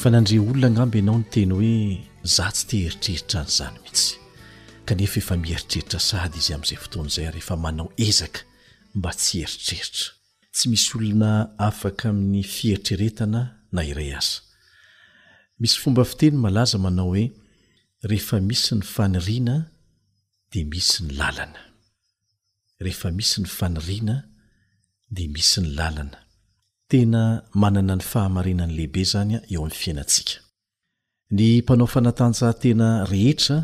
fanandre 0.03 0.37
olona 0.49 0.65
agnamby 0.69 0.97
ianao 1.01 1.19
ny 1.21 1.27
teny 1.33 1.51
hoe 1.53 1.75
za 2.35 2.45
tsy 2.55 2.63
te 2.69 2.77
heritreritra 2.83 3.41
nyizany 3.45 3.75
mihitsy 3.81 4.15
kanefa 4.87 5.15
efa 5.21 5.35
mieritreritra 5.43 5.99
sady 6.09 6.37
izy 6.41 6.53
amin'izay 6.55 6.79
fotoana 6.83 7.09
izay 7.13 7.27
ary 7.31 7.39
efa 7.43 7.55
manao 7.63 7.87
ezaka 8.07 8.39
mba 8.97 9.11
tsy 9.19 9.37
eritreritra 9.45 10.05
tsy 10.55 10.63
misy 10.71 10.89
olona 10.97 11.29
afaka 11.67 12.05
amin'ny 12.11 12.41
fieritreretana 12.55 13.41
na 13.75 13.81
iray 13.91 14.11
aza 14.19 14.39
misy 15.61 15.77
fomba 15.81 16.03
fiteny 16.11 16.37
malaza 16.45 16.77
manao 16.85 17.09
hoe 17.13 17.23
rehefa 18.09 18.37
misy 18.49 18.71
ny 18.77 18.83
faniriana 18.95 19.55
di 20.51 20.59
misy 20.71 20.99
ny 21.05 21.09
lalana 21.19 21.61
rehefa 22.85 23.07
misy 23.17 23.37
ny 23.43 23.49
faniriana 23.57 24.15
dia 25.15 25.27
misy 25.35 25.57
ny 25.63 25.69
làlana 25.77 26.19
tena 26.91 27.23
manana 27.61 27.95
ny 27.95 28.01
fahamarinan' 28.03 28.75
lehibe 28.77 28.99
izany 29.05 29.31
a 29.37 29.39
eo 29.53 29.61
amin'ny 29.63 29.79
fiainatsika 29.83 30.33
ny 31.37 31.43
mpanao 31.63 31.87
fanatanjahantena 31.93 32.87
rehetra 33.11 33.57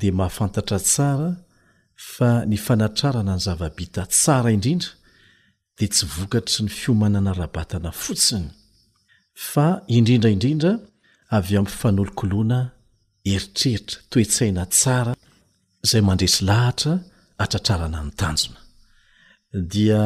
dia 0.00 0.12
mahafantatra 0.18 0.78
tsara 0.90 1.30
fa 2.14 2.30
ny 2.50 2.56
fanatrarana 2.66 3.34
ny 3.36 3.42
zavabita 3.46 4.02
tsara 4.14 4.48
indrindra 4.56 4.90
dia 5.76 5.88
tsy 5.94 6.04
vokatry 6.14 6.60
ny 6.66 6.70
fiomanana 6.80 7.30
rabatana 7.40 7.90
fotsiny 8.02 8.46
fa 9.50 9.66
indrindra 9.96 10.28
indrindra 10.36 10.72
avy 11.36 11.52
amin'ny 11.56 11.72
fifanolokoloana 11.74 12.58
eritreritra 13.32 13.98
toetsaina 14.10 14.62
tsara 14.78 15.12
izay 15.84 16.02
mandresy 16.08 16.40
lahatra 16.48 16.92
atratrarana 17.44 17.98
ny 18.06 18.12
tanjona 18.20 18.60
dia 19.72 20.02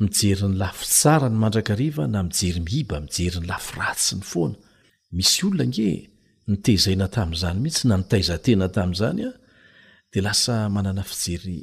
mijery 0.00 0.46
ny 0.48 0.56
lafitsara 0.62 1.28
ny 1.32 1.38
mandrakariva 1.42 2.04
na 2.14 2.20
mijery 2.30 2.60
miiba 2.68 2.96
mijery 3.04 3.38
ny 3.40 3.46
lafiratsy 3.50 4.14
ny 4.18 4.22
foana 4.30 4.56
misyolona 5.16 5.64
nge 5.70 5.88
nitezaina 6.50 7.06
tami'zany 7.16 7.56
mihitsy 7.62 7.84
na 7.90 7.96
ntaizatena 8.02 8.66
tam'zanya 8.76 9.30
de 10.12 10.18
lasa 10.26 10.54
manana 10.74 11.02
fijery 11.12 11.56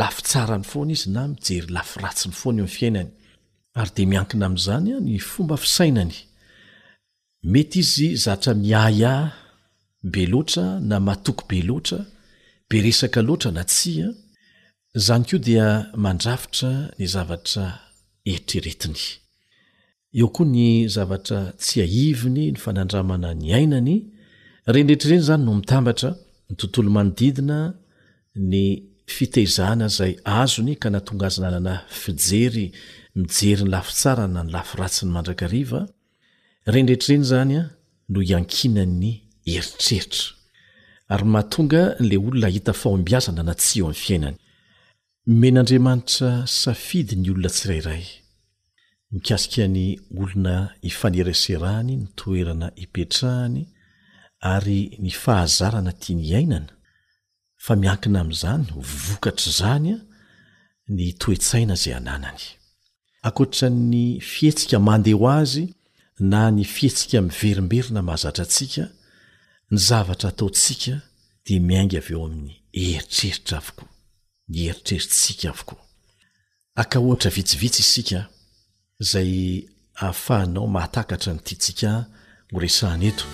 lafitsarany 0.00 0.64
foana 0.70 0.92
izy 0.96 1.08
na 1.14 1.22
mijerynlafiratsi 1.32 2.24
ny 2.28 2.34
foana 2.40 2.62
fiainany 2.76 3.10
ary 3.80 3.90
de 3.96 4.02
miankina 4.10 4.44
am'zany 4.50 4.90
ny 5.06 5.14
fomba 5.32 5.56
fisainany 5.64 6.16
mety 7.52 7.78
izy 7.84 8.08
zatra 8.24 8.52
miaya 8.64 9.14
be 10.12 10.22
loatra 10.32 10.64
na 10.88 10.96
matoky 11.06 11.44
be 11.50 11.58
loatra 11.70 12.00
be 12.72 12.80
resaka 12.86 13.20
loatra 13.28 13.50
na 13.56 13.62
tsia 13.72 14.08
zany 15.06 15.24
ko 15.30 15.36
dia 15.46 15.66
mandrafitra 16.04 16.70
ny 16.98 17.04
zavatra 17.14 17.66
eritreretiny 18.32 19.02
eo 20.18 20.28
koa 20.36 20.48
ny 20.54 20.66
zavatra 20.96 21.38
tsy 21.62 21.76
aiviny 21.86 22.42
ny 22.52 22.58
fanandramana 22.64 23.28
ny 23.40 23.48
ainany 23.58 23.94
rendrehetra 24.74 25.08
ireny 25.12 25.24
zany 25.28 25.44
no 25.46 25.52
mitambatra 25.60 26.10
ny 26.48 26.54
tontolo 26.60 26.88
manodidina 26.96 27.58
ny 28.52 28.62
fiteizana 29.16 29.86
zay 29.96 30.12
azony 30.40 30.74
ka 30.82 30.88
natongazona 30.94 31.50
nana 31.54 31.74
fijery 32.02 32.66
mijery 33.20 33.64
ny 33.66 33.70
lafi 33.74 33.92
tsara 34.00 34.24
na 34.34 34.40
ny 34.48 34.54
lafiratsi 34.54 35.00
ny 35.06 35.10
mandrakariva 35.16 35.80
rendrehetra 36.74 37.08
ireny 37.12 37.26
zany 37.32 37.52
a 37.62 37.64
no 38.12 38.20
iankinan 38.30 38.90
ny 39.02 39.12
heritreritra 39.50 40.24
ary 41.12 41.24
mahatonga 41.34 41.82
nlay 42.00 42.18
olona 42.26 42.48
hita 42.54 42.72
fahombiazana 42.80 43.42
na 43.44 43.54
tsi 43.60 43.78
eo 43.80 43.86
amin'ny 43.86 44.00
fiainany 44.04 44.36
men'andriamanitra 45.40 46.30
safidy 46.62 47.14
ny 47.22 47.28
olona 47.34 47.50
tsirairay 47.56 48.04
nikasika 49.14 49.64
ny 49.74 49.84
olona 50.20 50.54
ifanereserany 50.90 51.92
ny 52.02 52.06
toerana 52.18 52.68
ipetrahany 52.84 53.60
ary 54.54 54.80
ny 55.04 55.10
fahazarana 55.22 55.92
tiany 56.02 56.24
ainana 56.40 56.72
fa 57.64 57.72
miankina 57.82 58.18
amin'izany 58.22 58.64
vokatra 59.06 59.48
izany 59.52 59.88
a 59.96 59.98
ny 60.96 61.04
toetsaina 61.22 61.74
izay 61.80 61.94
ananany 62.00 62.44
akoatra 63.28 63.66
ny 63.92 64.02
fihetsika 64.32 64.76
mandehao 64.88 65.26
azy 65.40 65.64
na 66.30 66.40
ny 66.56 66.64
fihetsika 66.74 67.18
miverimberina 67.28 68.00
mahazatra 68.08 68.44
antsika 68.48 68.84
ny 69.72 69.78
zavatra 69.78 70.28
ataotsika 70.28 70.92
de 71.48 71.54
miainga 71.66 71.96
avy 72.00 72.12
eo 72.14 72.22
amin'ny 72.28 72.52
heritreritra 72.78 73.54
avoko 73.62 73.84
ny 74.52 74.56
heritreritrtsika 74.66 75.46
avokoa 75.52 75.80
aka 76.82 76.96
ohatra 77.04 77.30
vitsivitsy 77.36 77.80
isika 77.84 78.20
zay 79.10 79.32
ahafahanao 80.02 80.66
mahatakatra 80.74 81.30
nyitiatsika 81.34 81.90
o 82.54 82.58
resahana 82.62 83.04
eto 83.10 83.26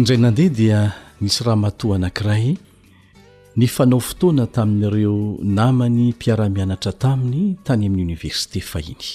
ndray 0.00 0.18
nandeha 0.24 0.54
dia 0.58 0.80
nisy 1.20 1.40
raha 1.44 1.56
matoa 1.66 1.96
anakiray 1.96 2.56
ny 3.56 3.66
fanao 3.70 4.00
fotoana 4.00 4.44
tamin'ireo 4.46 5.38
namany 5.56 6.08
mpiaramianatra 6.12 6.92
taminy 7.02 7.42
tany 7.64 7.86
amin'ny 7.86 8.02
oniversité 8.06 8.60
fahiny 8.70 9.06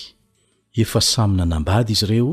efa 0.81 1.01
samina 1.11 1.45
nambady 1.53 1.91
izy 1.95 2.05
ireo 2.05 2.29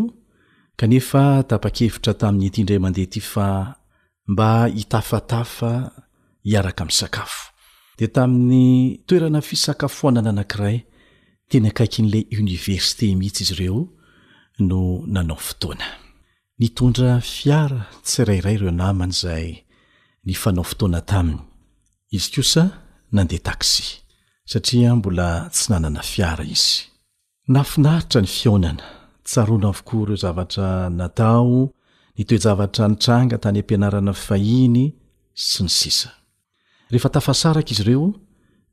kanefa 0.78 1.22
tapakevitra 1.50 2.12
tamin'ny 2.20 2.46
ityndray 2.48 2.76
amandeha 2.80 3.04
ity 3.06 3.20
fa 3.32 3.46
mba 4.32 4.50
hitafatafa 4.76 5.72
hiaraka 6.44 6.82
amin'n 6.84 6.96
sakafo 7.00 7.42
dia 7.98 8.08
tamin'ny 8.16 8.68
toerana 9.06 9.40
fisakafoanana 9.48 10.30
anankiray 10.34 10.78
tena 11.50 11.70
kaiky 11.76 12.00
n'la 12.02 12.20
oniversité 12.40 13.06
mhihitsy 13.18 13.42
izy 13.44 13.54
ireo 13.54 13.78
no 14.68 14.80
nanao 15.12 15.36
fotoana 15.48 15.84
ni 16.58 16.68
tondra 16.76 17.12
fiara 17.32 17.80
tsi 18.06 18.20
rairay 18.28 18.54
ireo 18.58 18.70
namany 18.80 19.10
zay 19.22 19.48
ny 20.26 20.34
fanao 20.42 20.64
fotoana 20.70 21.00
taminy 21.12 21.45
izy 22.16 22.30
kosa 22.34 22.64
nandeha 23.14 23.42
taksi 23.48 23.86
satria 24.50 24.90
mbola 24.96 25.28
tsy 25.54 25.66
nanana 25.72 26.02
fiara 26.10 26.44
izy 26.56 26.74
nafinaritra 27.54 28.20
ny 28.20 28.26
fioonana 28.36 28.84
tsaroana 29.26 29.68
vokoa 29.78 30.02
ireo 30.04 30.16
zavatra 30.24 30.70
natao 30.98 31.52
nytoejavatra 32.18 32.84
nitranga 32.88 33.36
tany 33.42 33.58
ampianarana 33.60 34.12
fifahiny 34.18 34.86
sy 35.48 35.60
ny 35.64 35.68
sisa 35.78 36.10
rehefa 36.90 37.08
tafasaraka 37.14 37.70
izy 37.72 37.82
ireo 37.84 38.06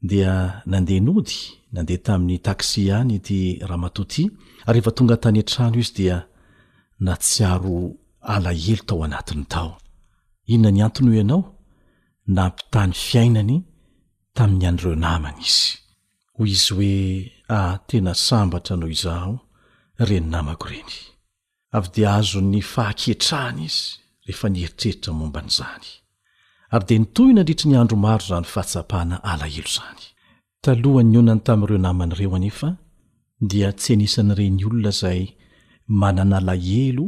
dia 0.09 0.33
nandeha 0.71 0.99
nody 1.07 1.35
nandeha 1.73 2.03
tamin'ny 2.05 2.37
taxi 2.47 2.81
hany 2.91 3.17
ty 3.25 3.37
ramatoti 3.69 4.23
ary 4.67 4.79
efa 4.79 4.91
tonga 4.97 5.15
tany 5.23 5.39
an-trano 5.43 5.77
izy 5.83 5.93
dia 5.97 6.17
na 7.05 7.13
tsiaro 7.23 7.75
alaelo 8.33 8.83
tao 8.87 8.99
anatiny 9.05 9.43
tao 9.53 9.71
inona 10.53 10.69
ny 10.71 10.81
antony 10.87 11.09
o 11.11 11.15
ianao 11.19 11.43
nampitany 12.27 12.93
fiainany 13.07 13.55
tamin'ny 14.35 14.65
andireo 14.69 14.95
namany 15.05 15.39
izy 15.49 15.69
hoy 16.35 16.49
izy 16.55 16.69
hoe 17.49 17.79
tena 17.87 18.13
sambatra 18.27 18.75
nao 18.81 18.89
izaho 18.97 19.33
reny 20.07 20.27
namako 20.33 20.65
ireny 20.69 20.95
avy 21.77 21.87
dia 21.93 22.09
azo 22.19 22.39
ny 22.51 22.61
fahaketrahany 22.73 23.61
izy 23.69 23.83
rehefa 24.25 24.47
nieritreritra 24.53 25.11
momban'izany 25.19 25.85
ary 26.73 26.85
de 26.89 26.95
nytoyna 27.01 27.39
andritra 27.41 27.65
ny 27.71 27.75
andro 27.81 27.97
maro 28.05 28.23
zany 28.29 28.47
fahatsapahna 28.53 29.15
alahelo 29.31 29.71
zany 29.75 30.03
talohany 30.63 31.09
ny 31.11 31.17
onany 31.21 31.41
tamin'ireo 31.47 31.79
namany 31.85 32.13
ireo 32.15 32.35
anefa 32.39 32.69
dia 33.49 33.69
tsy 33.79 33.89
anisanyireny 33.95 34.57
olona 34.67 34.91
zay 35.01 35.21
manana 36.01 36.35
alahelo 36.41 37.05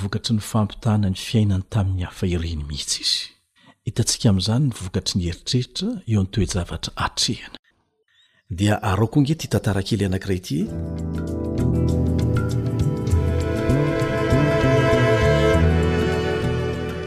vokatry 0.00 0.32
ny 0.36 0.42
fampitana 0.50 1.06
ny 1.12 1.18
fiainany 1.28 1.64
tamin'ny 1.72 2.02
hafa 2.08 2.24
iriny 2.34 2.64
mihitsy 2.70 3.00
izy 3.06 3.22
hitantsika 3.90 4.28
amin'izany 4.30 4.62
nyvokatry 4.68 5.14
ny 5.20 5.24
eritreritra 5.30 5.88
eo 6.12 6.20
notoejavatra 6.24 6.90
atrehana 7.06 7.58
dia 8.58 8.74
aro 8.90 9.06
koainge 9.12 9.34
ty 9.40 9.44
htantarankely 9.50 10.04
anakiray 10.08 10.38
ity 10.40 10.58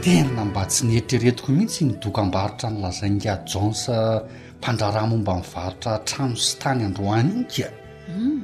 tena 0.04 0.41
mba 0.50 0.63
tsy 0.72 0.82
nieritreretiko 0.89 1.48
mihitsy 1.56 1.82
nidokambaritra 1.89 2.67
ny 2.74 2.78
lazainga 2.84 3.34
janc 3.52 3.80
mpandrarahamomba 4.60 5.32
mivarotra 5.39 5.91
hatrano 5.98 6.36
sy 6.46 6.54
tany 6.62 6.82
androanyinyka 6.89 7.67
hmm. 8.08 8.39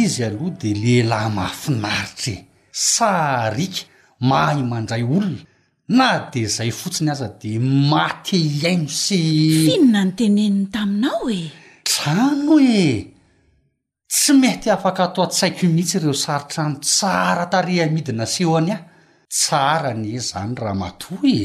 izy 0.00 0.22
aloha 0.28 0.52
de 0.62 0.70
lehlahy 0.82 1.28
mahafinaritra 1.38 2.32
e. 2.34 2.38
sarika 2.94 3.82
mahay 4.30 4.62
mandray 4.72 5.02
olona 5.16 5.44
na 5.88 6.28
de 6.34 6.44
zay 6.46 6.70
fotsiny 6.70 7.10
aza 7.10 7.28
de 7.42 7.58
maty 7.58 8.36
iaino 8.60 8.88
syfinina 8.88 10.04
ny 10.04 10.12
tenenny 10.18 10.66
taminao 10.72 11.30
e 11.32 11.40
trano 11.88 12.60
e 12.60 13.08
tsy 14.12 14.32
mety 14.40 14.68
afaka 14.70 15.00
ato 15.08 15.22
a-tsaiko 15.24 15.64
mihitsy 15.72 15.96
ireo 15.98 16.12
saritrano 16.12 16.78
tsara 16.84 17.44
tare 17.52 17.74
amidina 17.86 18.26
seho 18.34 18.56
any 18.60 18.72
ao 18.76 18.80
tsara 19.32 19.94
ny 19.96 20.08
e 20.18 20.20
zany 20.28 20.54
raha 20.62 20.74
mato 20.80 21.14
e 21.24 21.38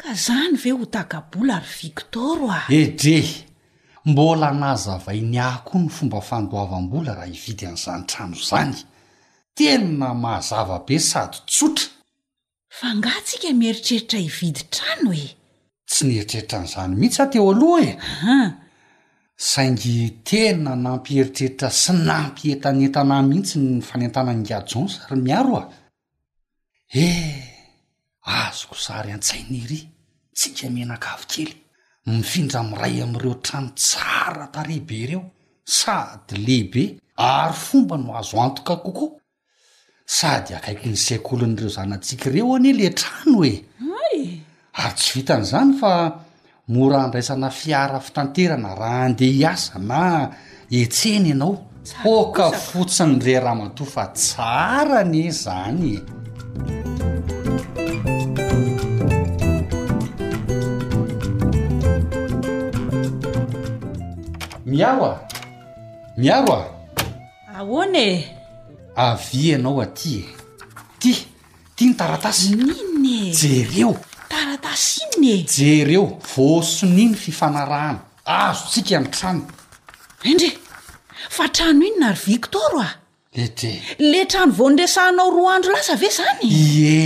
ka 0.00 0.14
zany 0.26 0.56
ve 0.62 0.72
ho 0.78 0.84
tagabola 0.94 1.56
ary 1.60 1.72
viktoro 1.80 2.48
a 2.58 2.60
edre 2.80 3.20
mbola 4.08 4.48
nazavainy 4.62 5.38
ah 5.48 5.60
koa 5.66 5.80
ny 5.84 5.88
fomba 5.96 6.20
fandoavam-bola 6.28 7.12
raha 7.18 7.28
ividy 7.36 7.66
an'izany 7.68 8.04
trano 8.08 8.36
zany 8.48 8.72
tena 9.56 10.08
mahazavabe 10.22 10.96
sady 10.98 11.38
tsotra 11.46 11.88
fa 12.78 12.88
nga 12.98 13.12
tsika 13.26 13.48
mieritreritra 13.60 14.18
hividy 14.26 14.62
trano 14.74 15.10
e 15.24 15.26
tsy 15.90 16.02
niheritreritra 16.08 16.56
nyizany 16.62 16.94
mihitsy 17.00 17.22
a 17.22 17.26
teo 17.32 17.46
aloha 17.52 17.80
e 17.90 17.94
ha 18.24 18.38
saingy 19.50 19.96
tena 20.28 20.72
nampieritreritra 20.84 21.68
sy 21.82 21.92
nampietanentanah 22.08 23.20
mihitsy 23.30 23.56
ny 23.66 23.76
fanentananygiajonc 23.88 24.90
ary 25.06 25.20
miaro 25.26 25.52
a 25.60 25.64
eh 27.06 27.42
azoko 28.42 28.74
sary 28.86 29.10
an-tsainairy 29.16 29.80
tsika 30.38 30.66
mina 30.76 30.94
akavokely 31.00 31.52
mifindra 32.14 32.60
miray 32.70 32.94
am'ireo 33.04 33.34
trano 33.46 33.70
tsara 33.82 34.44
tarehibe 34.54 34.94
ireo 35.04 35.22
sady 35.76 36.34
lehibe 36.46 36.82
ary 37.34 37.54
fomba 37.66 37.96
no 37.98 38.10
azo 38.20 38.36
antoka 38.42 38.74
kokoa 38.84 39.21
sady 40.06 40.54
akaiky 40.58 40.88
nyzaikolon'ireo 40.90 41.68
zanyatsika 41.70 42.30
ireo 42.30 42.54
anie 42.56 42.72
le 42.78 42.90
trano 42.90 43.40
e 43.46 43.54
ary 44.74 44.94
tsy 44.98 45.10
vitanyizany 45.20 45.72
fa 45.80 45.92
mora 46.72 46.98
andraisana 47.06 47.48
fiara 47.50 47.98
fitanterana 48.06 48.70
raha 48.80 49.04
andeha 49.08 49.32
hiasa 49.32 49.78
na 49.78 50.30
etsena 50.80 51.28
ianao 51.32 51.54
hoka 52.02 52.50
fotsiny 52.50 53.18
re 53.26 53.36
raha 53.44 53.54
matofa 53.62 54.04
tsarany 54.06 55.30
zany 55.30 55.90
e. 55.94 55.98
miaro 64.66 65.06
a 65.14 65.16
miaro 66.18 66.56
aahone 67.54 68.40
avianao 68.96 69.80
aty 69.80 70.10
e 70.20 70.24
ty 71.00 71.12
ti 71.74 71.86
ny 71.88 71.94
taratasyniny 71.94 73.28
e 73.28 73.32
jereo 73.32 73.94
taratasy 74.28 75.00
iny 75.16 75.28
e 75.32 75.36
jereo 75.48 76.04
vosoniny 76.34 77.14
fifanarahana 77.16 78.00
azo 78.24 78.68
tsika 78.72 78.98
ny 79.00 79.08
trano 79.08 79.46
endre 80.28 80.50
fa 81.28 81.48
trano 81.48 81.84
ino 81.86 81.96
nary 82.04 82.20
viktoro 82.26 82.80
a 82.84 82.90
letre 83.34 83.72
le 83.98 84.26
trano 84.28 84.52
vondresahnao 84.60 85.30
roa 85.32 85.54
andro 85.56 85.72
lasa 85.72 85.92
ave 85.96 86.10
zany 86.12 86.52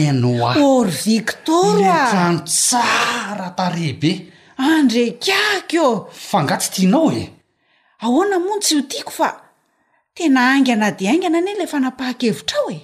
enoa 0.08 0.56
or 0.58 0.86
victo 0.90 1.62
role 1.74 2.10
trano 2.10 2.42
tsara 2.50 3.54
tarehbe 3.56 4.10
andrekake 4.58 5.78
ô 5.78 6.08
fangatsy 6.12 6.70
tianao 6.74 7.12
e 7.14 7.30
ahoana 8.02 8.38
montsy 8.42 8.74
o 8.78 8.82
tiako 8.82 9.10
fa 9.10 9.28
tena 10.16 10.40
aingana 10.50 10.90
di 10.98 11.04
aingana 11.12 11.38
ani 11.38 11.52
le 11.60 11.66
fa 11.72 11.78
napaha-kevitra 11.84 12.58
ao 12.60 12.70
e 12.76 12.80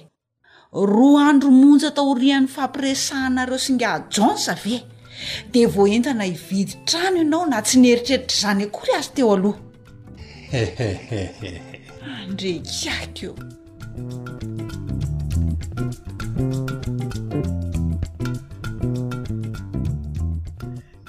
roa 0.95 1.21
andromonjy 1.31 1.85
atao 1.89 2.05
horihan'ny 2.11 2.49
fampiresahnareo 2.55 3.59
singa 3.65 3.91
jon 4.15 4.35
save 4.45 4.75
de 5.53 5.63
voa 5.75 5.89
entana 5.97 6.23
hividy 6.29 6.73
trano 6.89 7.17
ianao 7.23 7.43
na 7.51 7.59
tsy 7.67 7.75
nieritreritra 7.83 8.37
zany 8.43 8.61
akory 8.67 8.93
azy 8.99 9.09
teo 9.15 9.29
aloha 9.35 9.61
andrekako 12.21 13.29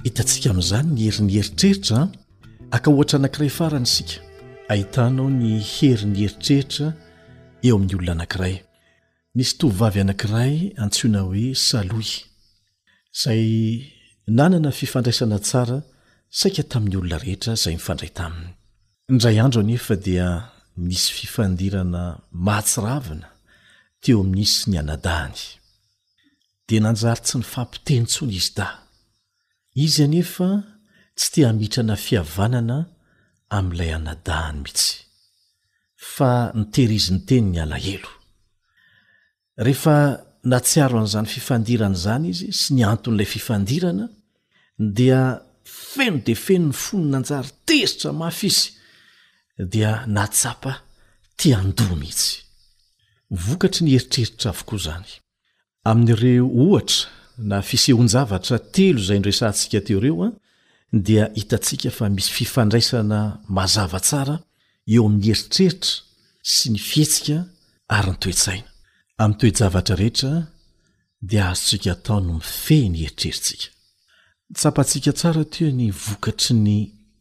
hitantsika 0.04 0.48
ami'izany 0.54 0.88
ny 0.96 1.00
heriny 1.06 1.32
heritreritra 1.38 1.98
akaohatra 2.76 3.16
anakiray 3.20 3.50
faranysika 3.58 4.14
ahitanao 4.68 5.28
ny 5.30 5.60
heriny 5.76 6.18
heritreritra 6.20 6.86
eo 7.66 7.76
amin'ny 7.76 7.94
olona 7.96 8.12
anankiray 8.16 8.54
nisy 9.38 9.54
tovivavy 9.60 9.98
anankiray 10.04 10.54
antsona 10.84 11.20
hoe 11.26 11.46
saloy 11.68 12.08
zay 13.22 13.44
nanana 14.38 14.70
fifandraisana 14.78 15.38
tsara 15.48 15.78
saika 16.38 16.62
tamin'ny 16.72 16.96
olona 17.00 17.16
rehetra 17.24 17.52
zay 17.62 17.74
mifandray 17.78 18.12
taminy 18.18 18.48
indray 19.10 19.36
andro 19.44 19.60
anefa 19.64 19.94
dia 20.06 20.26
misy 20.88 21.08
fifandirana 21.18 22.02
mahatsiravina 22.46 23.28
teo 24.02 24.16
amin'nisy 24.24 24.58
ny 24.70 24.76
anadahany 24.82 25.38
dia 26.66 26.80
nanjary 26.86 27.20
tsy 27.26 27.34
ny 27.40 27.44
fampiteny 27.54 28.04
tsony 28.12 28.32
izy 28.40 28.52
da 28.58 28.66
izy 29.84 30.00
anefa 30.08 30.48
tsy 31.18 31.26
tia 31.32 31.48
mitrana 31.58 31.94
fihavanana 32.04 32.78
amin'ilay 33.56 33.92
anadahany 33.96 34.58
mihitsy 34.64 34.94
fa 36.14 36.32
nitehriziny 36.58 37.20
teny 37.28 37.48
ny 37.54 37.60
alahelo 37.64 38.10
rehefa 39.66 39.96
natsiaro 40.52 40.98
an'izany 41.02 41.28
fifandirana 41.34 41.98
zany 42.06 42.28
izy 42.34 42.48
sy 42.60 42.74
ny 42.76 42.84
anton'ilay 42.92 43.28
fifandirana 43.34 44.06
dia 44.98 45.22
feno 45.92 46.18
de 46.26 46.34
feno 46.44 46.68
ny 46.72 46.76
fononanjary 46.84 47.50
teritra 47.68 48.12
mahfisy 48.22 48.66
dia 49.72 49.92
natsapa 50.16 50.72
tiandoa 51.40 51.96
mitsy 52.00 52.40
vokatry 53.46 53.84
ny 53.86 53.92
heritreritra 53.96 54.48
avokoa 54.54 54.80
zany 54.88 55.10
amin'n'ireo 55.90 56.46
ohatra 56.64 57.10
na 57.50 57.58
fisehonjavatra 57.68 58.56
telo 58.74 59.00
zay 59.08 59.18
ndresaantsika 59.20 59.80
teo 59.86 60.00
reoa 60.04 60.28
dia 61.02 61.28
hitatsika 61.34 61.90
fa 61.90 62.08
misy 62.08 62.30
fifandraisana 62.34 63.20
mazava 63.48 63.98
tsara 64.00 64.36
eo 64.94 65.04
amin'ny 65.06 65.26
heritreritra 65.30 65.90
sy 66.54 66.70
ny 66.74 66.78
fihetsika 66.78 67.38
ary 67.96 68.12
ny 68.14 68.18
toetsaina 68.22 68.70
amn'ny 69.18 69.40
toejavatra 69.50 69.96
rehetra 69.98 70.32
dia 71.32 71.48
azotsika 71.50 71.94
taony 72.06 72.28
mifehy 72.38 72.86
ny 72.92 72.98
heritreritsika 73.04 73.70
tsapatsika 74.54 75.12
tsara 75.18 75.42
tea 75.54 75.72
ny 75.74 75.90
vokatry 76.06 76.54
ny 76.62 76.76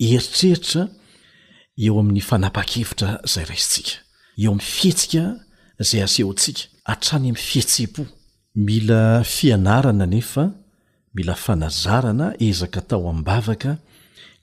heritreritra 0.06 0.86
eo 1.88 1.98
amin'ny 2.02 2.22
fanapa-kevitra 2.30 3.22
izay 3.26 3.48
raisintsika 3.50 3.98
eo 4.44 4.52
ami'ny 4.54 4.68
fihetsika 4.76 5.24
zay 5.90 6.04
asehontsika 6.06 6.64
atrany 6.94 7.32
ami'ny 7.32 7.46
fihetse-po 7.50 8.06
mila 8.68 9.02
fianarana 9.36 10.06
nefa 10.06 10.52
mila 11.14 11.36
fanazarana 11.36 12.28
ezaka 12.40 12.82
tao 12.82 13.10
ami'bavaka 13.10 13.78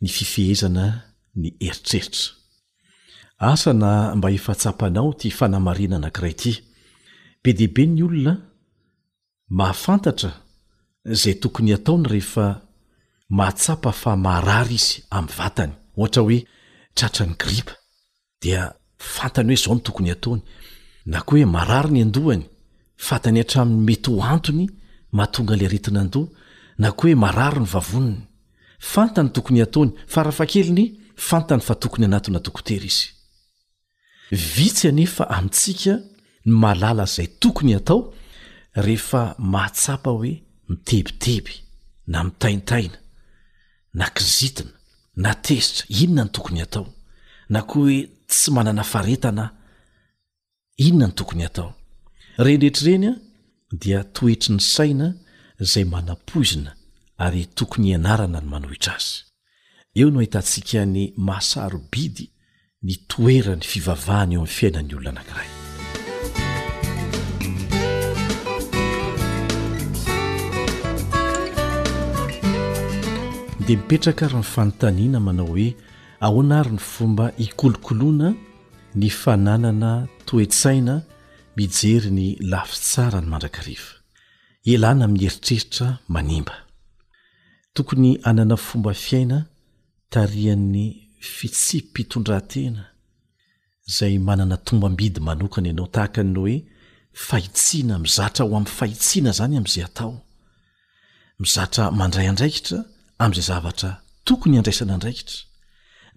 ny 0.02 0.08
fifehezana 0.16 0.86
ny 1.34 1.48
eritreritra 1.60 2.32
asa 3.50 3.72
na 3.72 3.90
mba 4.16 4.30
efa 4.36 4.54
tsapanao 4.54 5.10
ty 5.20 5.30
fanamarina 5.38 5.96
anakiray 5.96 6.34
ty 6.42 6.52
be 7.42 7.50
deaibe 7.58 7.86
ny 7.86 8.02
olona 8.06 8.34
mahafantatra 9.58 10.30
zay 11.20 11.34
tokony 11.42 11.72
ataony 11.78 12.04
rehefa 12.12 12.46
mahatsapa 13.36 13.92
fa 14.02 14.12
marary 14.16 14.74
izy 14.78 14.94
ami'ny 15.16 15.34
vatany 15.38 15.72
ohatra 15.96 16.22
hoe 16.22 16.38
tratra 16.96 17.26
ny 17.26 17.34
gripa 17.42 17.74
dia 18.42 18.62
fantany 19.14 19.48
hoe 19.50 19.60
zao 19.64 19.74
ny 19.74 19.80
tokony 19.86 20.10
ataony 20.16 20.42
na 21.10 21.18
koa 21.26 21.38
hoe 21.38 21.44
marary 21.56 21.90
ny 21.92 22.00
andohany 22.06 22.44
fantany 23.06 23.38
atramin'ny 23.40 23.82
mety 23.88 24.10
hoantony 24.22 24.66
mahatonga 25.12 25.54
ilay 25.56 25.68
retina 25.74 26.00
andoha 26.04 26.30
na 26.80 26.88
koa 26.96 27.10
hoe 27.10 27.14
mararo 27.24 27.60
ny 27.60 27.68
vavoniny 27.68 28.20
fantany 28.92 29.30
tokony 29.34 29.60
ataony 29.62 29.90
farafa 30.08 30.46
kely 30.48 30.70
ny 30.72 30.84
fantany 31.28 31.60
fa 31.66 31.74
tokony 31.76 32.06
anatona 32.08 32.40
tokotery 32.40 32.88
izy 32.92 33.08
vitsy 34.56 34.88
anefa 34.88 35.24
amintsika 35.36 35.94
ny 36.48 36.52
maalala 36.62 37.04
'zay 37.14 37.28
tokony 37.42 37.74
atao 37.80 37.98
rehefa 38.86 39.22
mahatsapa 39.52 40.10
hoe 40.16 40.32
mitebiteby 40.68 41.54
na 42.10 42.18
mitaintaina 42.24 42.98
nakrizitina 44.00 44.70
na 45.22 45.30
tezitra 45.46 45.84
inona 46.02 46.24
ny 46.24 46.30
tokony 46.36 46.60
hatao 46.64 46.86
na 47.52 47.60
koa 47.68 47.82
hoe 47.82 47.98
tsy 48.30 48.50
manana 48.56 48.82
faretana 48.92 49.44
inona 50.86 51.06
ny 51.08 51.14
tokony 51.18 51.42
atao 51.48 51.70
rendrehetriireny 52.44 53.06
a 53.12 53.14
dia 53.82 53.98
toetry 54.16 54.52
ny 54.54 54.60
saina 54.76 55.08
zay 55.60 55.84
manapoizina 55.84 56.74
ary 57.18 57.44
tokony 57.46 57.86
hianarana 57.86 58.40
ny 58.40 58.46
manohitra 58.48 58.94
azy 58.94 59.22
eo 59.94 60.10
no 60.10 60.18
ahitantsika 60.18 60.84
ny 60.86 61.12
mahasarobidy 61.16 62.30
ny 62.82 62.94
toerany 63.08 63.60
fivavahany 63.60 64.32
eo 64.34 64.40
amin'ny 64.40 64.54
fiainany 64.56 64.94
olona 64.94 65.10
anakiray 65.20 65.48
di 73.66 73.76
mipetraka 73.76 74.28
rya 74.28 74.38
ny 74.38 74.42
fanontaniana 74.54 75.20
manao 75.20 75.46
hoe 75.46 75.76
aonary 76.20 76.70
ny 76.70 76.78
fomba 76.78 77.32
ikolokoloana 77.38 78.34
ny 78.94 79.08
fananana 79.10 80.08
toetsaina 80.26 81.02
mijery 81.56 82.10
ny 82.10 82.36
lafi 82.40 82.74
tsara 82.80 83.20
ny 83.20 83.26
mandrakarehfa 83.26 83.99
elahna 84.64 85.04
amin'ny 85.04 85.24
eritreritra 85.26 85.86
manimba 86.14 86.54
tokony 87.74 88.10
anana 88.28 88.56
fomba 88.66 88.92
fiaina 88.94 89.38
tarian'ny 90.12 90.86
fitsi 91.36 91.76
mpitondrantena 91.90 92.82
zay 93.96 94.14
manana 94.28 94.56
tombam-bidy 94.66 95.20
manokana 95.28 95.68
ianao 95.70 95.86
tahaka 95.94 96.20
nno 96.26 96.40
hoe 96.44 96.58
fahitsiana 97.28 97.94
mizatra 98.04 98.42
ho 98.46 98.52
ami'n 98.58 98.72
fahitsiana 98.78 99.30
zany 99.38 99.54
am'izay 99.60 99.84
atao 99.88 100.12
mizatra 101.42 101.82
mandray 101.98 102.26
andraikitra 102.32 102.78
amn'izay 103.22 103.46
zavatra 103.50 103.90
tokony 104.28 104.54
andraisana 104.60 104.94
ndraikitra 104.98 105.36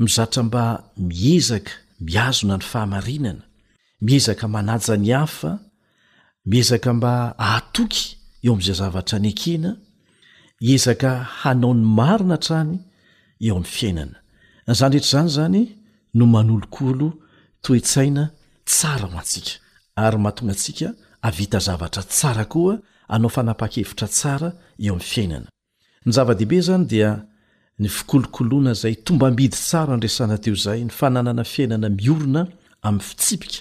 mizatra 0.03 0.41
mba 0.47 0.63
miezaka 1.09 1.69
miazona 2.07 2.55
ny 2.59 2.63
fahamarinana 2.71 3.43
miezaka 4.05 4.45
manaja 4.55 4.95
ny 5.03 5.09
hafa 5.19 5.51
miezaka 6.51 6.89
mba 6.97 7.11
ahatoky 7.47 8.05
eo 8.43 8.53
am'zay 8.55 8.73
zavatra 8.75 9.19
ny 9.19 9.27
akena 9.31 9.71
ezaka 10.73 11.11
hanao 11.39 11.73
ny 11.73 11.83
marina 11.99 12.37
trany 12.45 12.73
eo 13.45 13.55
amn'ny 13.55 13.71
fiainana 13.75 14.19
zaydrehetra 14.79 15.19
zany 15.27 15.29
zany 15.35 15.61
no 16.13 16.23
manolokolo 16.33 17.07
toesainaa 17.61 18.29
ho 19.01 19.07
ahzavataaaaofnaa-kevitra 21.53 24.51
eoaizadehibe 24.87 26.59
zanydia 26.69 27.09
ny 27.81 27.87
fikolokoloana 27.95 28.73
zay 28.73 28.95
tombambidy 29.05 29.55
saro 29.69 29.91
andresana 29.93 30.37
teo 30.43 30.55
zay 30.65 30.79
ny 30.83 30.89
fananana 30.99 31.43
fiainana 31.53 31.87
miorona 31.97 32.41
ami'ny 32.87 33.03
fitsipika 33.07 33.59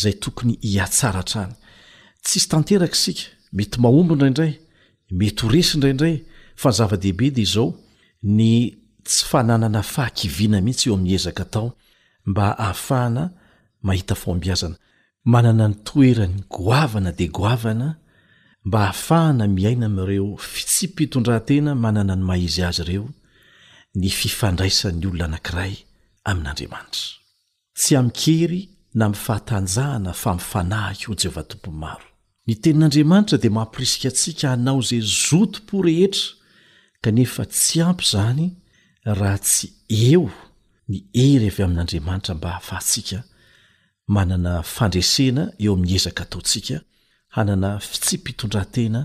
zay 0.00 0.12
tokony 0.24 0.54
iatsaratrany 0.68 1.54
tsisy 2.24 2.46
tanterakaisika 2.50 3.30
mety 3.56 3.80
mahombo 3.80 4.14
ndraindray 4.14 4.52
mety 5.10 5.42
horesi 5.42 5.76
ndraindray 5.76 6.16
fany 6.60 6.72
zava-dehibe 6.76 7.30
de 7.36 7.44
zao 7.44 7.66
ny 8.34 8.46
tsy 9.08 9.24
fananana 9.30 9.82
fahakiviana 9.94 10.58
mihitsy 10.64 10.84
eo 10.88 10.94
amin'y 10.98 11.14
ezaka 11.20 11.44
tao 11.52 11.66
mba 12.28 12.46
ahafahana 12.64 13.22
mahita 13.86 14.14
fombiazana 14.22 14.76
manana 15.32 15.64
ny 15.70 15.74
toerany 15.86 16.36
goavana 16.54 17.10
de 17.18 17.26
goavana 17.36 17.88
mba 18.66 18.78
hahafahana 18.86 19.44
miaina 19.56 19.86
amireo 19.90 20.30
tsy 20.70 20.84
mpitondratena 20.92 21.70
manana 21.84 22.14
ny 22.18 22.24
maizy 22.28 22.62
azy 22.68 22.82
ireo 22.84 23.08
ny 23.98 24.08
fifandraisan'ny 24.20 25.04
olona 25.08 25.24
anankiray 25.28 25.74
amin'andriamanitra 26.28 27.04
tsy 27.80 27.92
amkery 28.00 28.60
na 28.98 29.04
mfahatanjahana 29.12 30.12
fa 30.22 30.30
mifanahiko 30.38 31.10
jehovah 31.20 31.46
tompony 31.50 31.78
maro 31.84 32.06
ny 32.48 32.54
tenin'andriamanitra 32.60 33.38
dia 33.42 33.50
mampirisika 33.50 34.08
atsika 34.08 34.48
hanao 34.52 34.80
zay 34.88 35.00
zotom-po 35.18 35.80
rehetra 35.86 36.24
kanefa 37.02 37.42
tsy 37.52 37.78
ampy 37.88 38.04
zany 38.12 38.46
raha 39.18 39.38
tsy 39.46 39.66
eo 40.10 40.26
ny 40.90 40.98
hery 41.20 41.48
avy 41.52 41.62
amin'andriamanitra 41.66 42.32
mba 42.38 42.48
hahafaatsika 42.54 43.18
manana 44.14 44.52
fandresena 44.74 45.42
eo 45.64 45.72
amin'ny 45.76 45.94
ezaka 45.98 46.24
taotsika 46.32 46.76
hanana 47.34 47.70
tsy 48.04 48.16
mpitondratena 48.22 49.00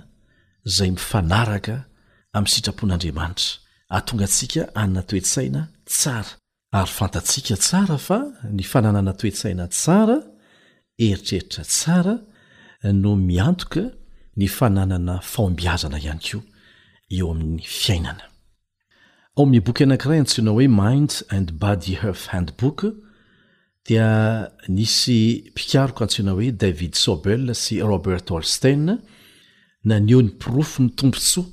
zay 0.75 0.89
mifanaraka 0.97 1.75
amin'ny 2.35 2.53
sitrapon'andriamanitra 2.55 3.49
atonga 3.97 4.27
tsika 4.33 4.61
anina 4.81 5.01
toetsaina 5.09 5.61
tsara 5.91 6.31
ary 6.77 6.91
fantatsika 6.97 7.55
tsara 7.65 7.97
fa 8.07 8.17
ny 8.57 8.63
fananana 8.71 9.13
toetsaina 9.19 9.65
tsara 9.77 10.17
eritreritra 11.05 11.63
tsara 11.73 12.13
a 12.83 12.89
innbody 21.33 21.95
f 22.13 22.29
andbook 22.33 22.85
dia 23.87 24.07
nisy 24.67 25.51
pikaiko 25.55 26.01
antsinaoe 26.05 26.51
david 26.63 26.93
sobel 27.05 27.53
sy 27.63 27.81
robert 27.81 28.31
olsten 28.31 28.83
na 29.89 29.95
nyo 29.99 30.21
ny 30.21 30.31
profo 30.41 30.83
ny 30.83 30.89
tompontsoa 30.99 31.45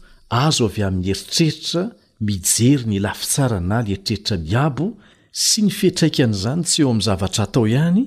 azo 0.45 0.64
avy 0.68 0.83
amin'ny 0.89 1.07
eritreritra 1.09 1.83
mijery 2.29 2.85
ny 2.91 2.99
lafitsarana 3.05 3.79
ly 3.87 3.93
eritreritra 3.97 4.37
miabo 4.49 4.87
sy 5.47 5.64
ny 5.64 5.70
fietraikan'zany 5.79 6.62
tsy 6.68 6.83
eo 6.85 6.91
amin' 6.93 7.07
zavatra 7.09 7.45
atao 7.49 7.64
ihany 7.72 8.05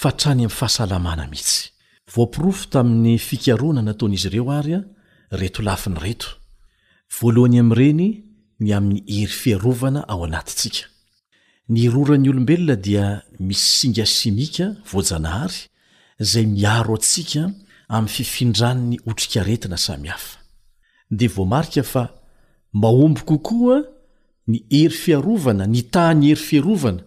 fa 0.00 0.10
trany 0.20 0.44
ami'nyfahasalamana 0.44 1.24
mihitsy 1.30 1.74
voapirofo 2.14 2.66
tamin'ny 2.72 3.18
fikarona 3.28 3.80
nataon'izy 3.86 4.28
ireo 4.28 4.46
ary 4.58 4.72
a 4.78 4.80
reto 5.40 5.60
lafiny 5.68 5.96
reto 6.06 6.28
voalohany 7.18 7.58
am'ireny 7.62 8.02
ny 8.64 8.68
amin'ny 8.78 8.98
hery 9.16 9.36
fiarovana 9.42 10.00
ao 10.12 10.20
anatintsika 10.28 10.86
ny 11.74 11.82
roran'ny 11.94 12.28
olombelona 12.32 12.76
dia 12.86 13.04
misy 13.48 13.66
singa 13.78 14.06
simika 14.16 14.66
voajanahary 14.90 15.58
zay 16.32 16.46
miaro 16.52 16.94
antsika 16.96 17.42
amin'ny 17.96 18.14
fifindrann'ny 18.16 18.96
otrika 19.10 19.40
retina 19.50 19.76
samihafa 19.86 20.38
dia 21.18 21.30
voamarika 21.36 21.82
fa 21.92 22.02
mahombo 22.82 23.20
kokoaa 23.30 23.82
ny 24.50 24.58
hery 24.76 24.96
fiarovana 25.04 25.64
ny 25.72 25.80
tahny 25.94 26.22
hery 26.30 26.40
fiarovana 26.48 27.02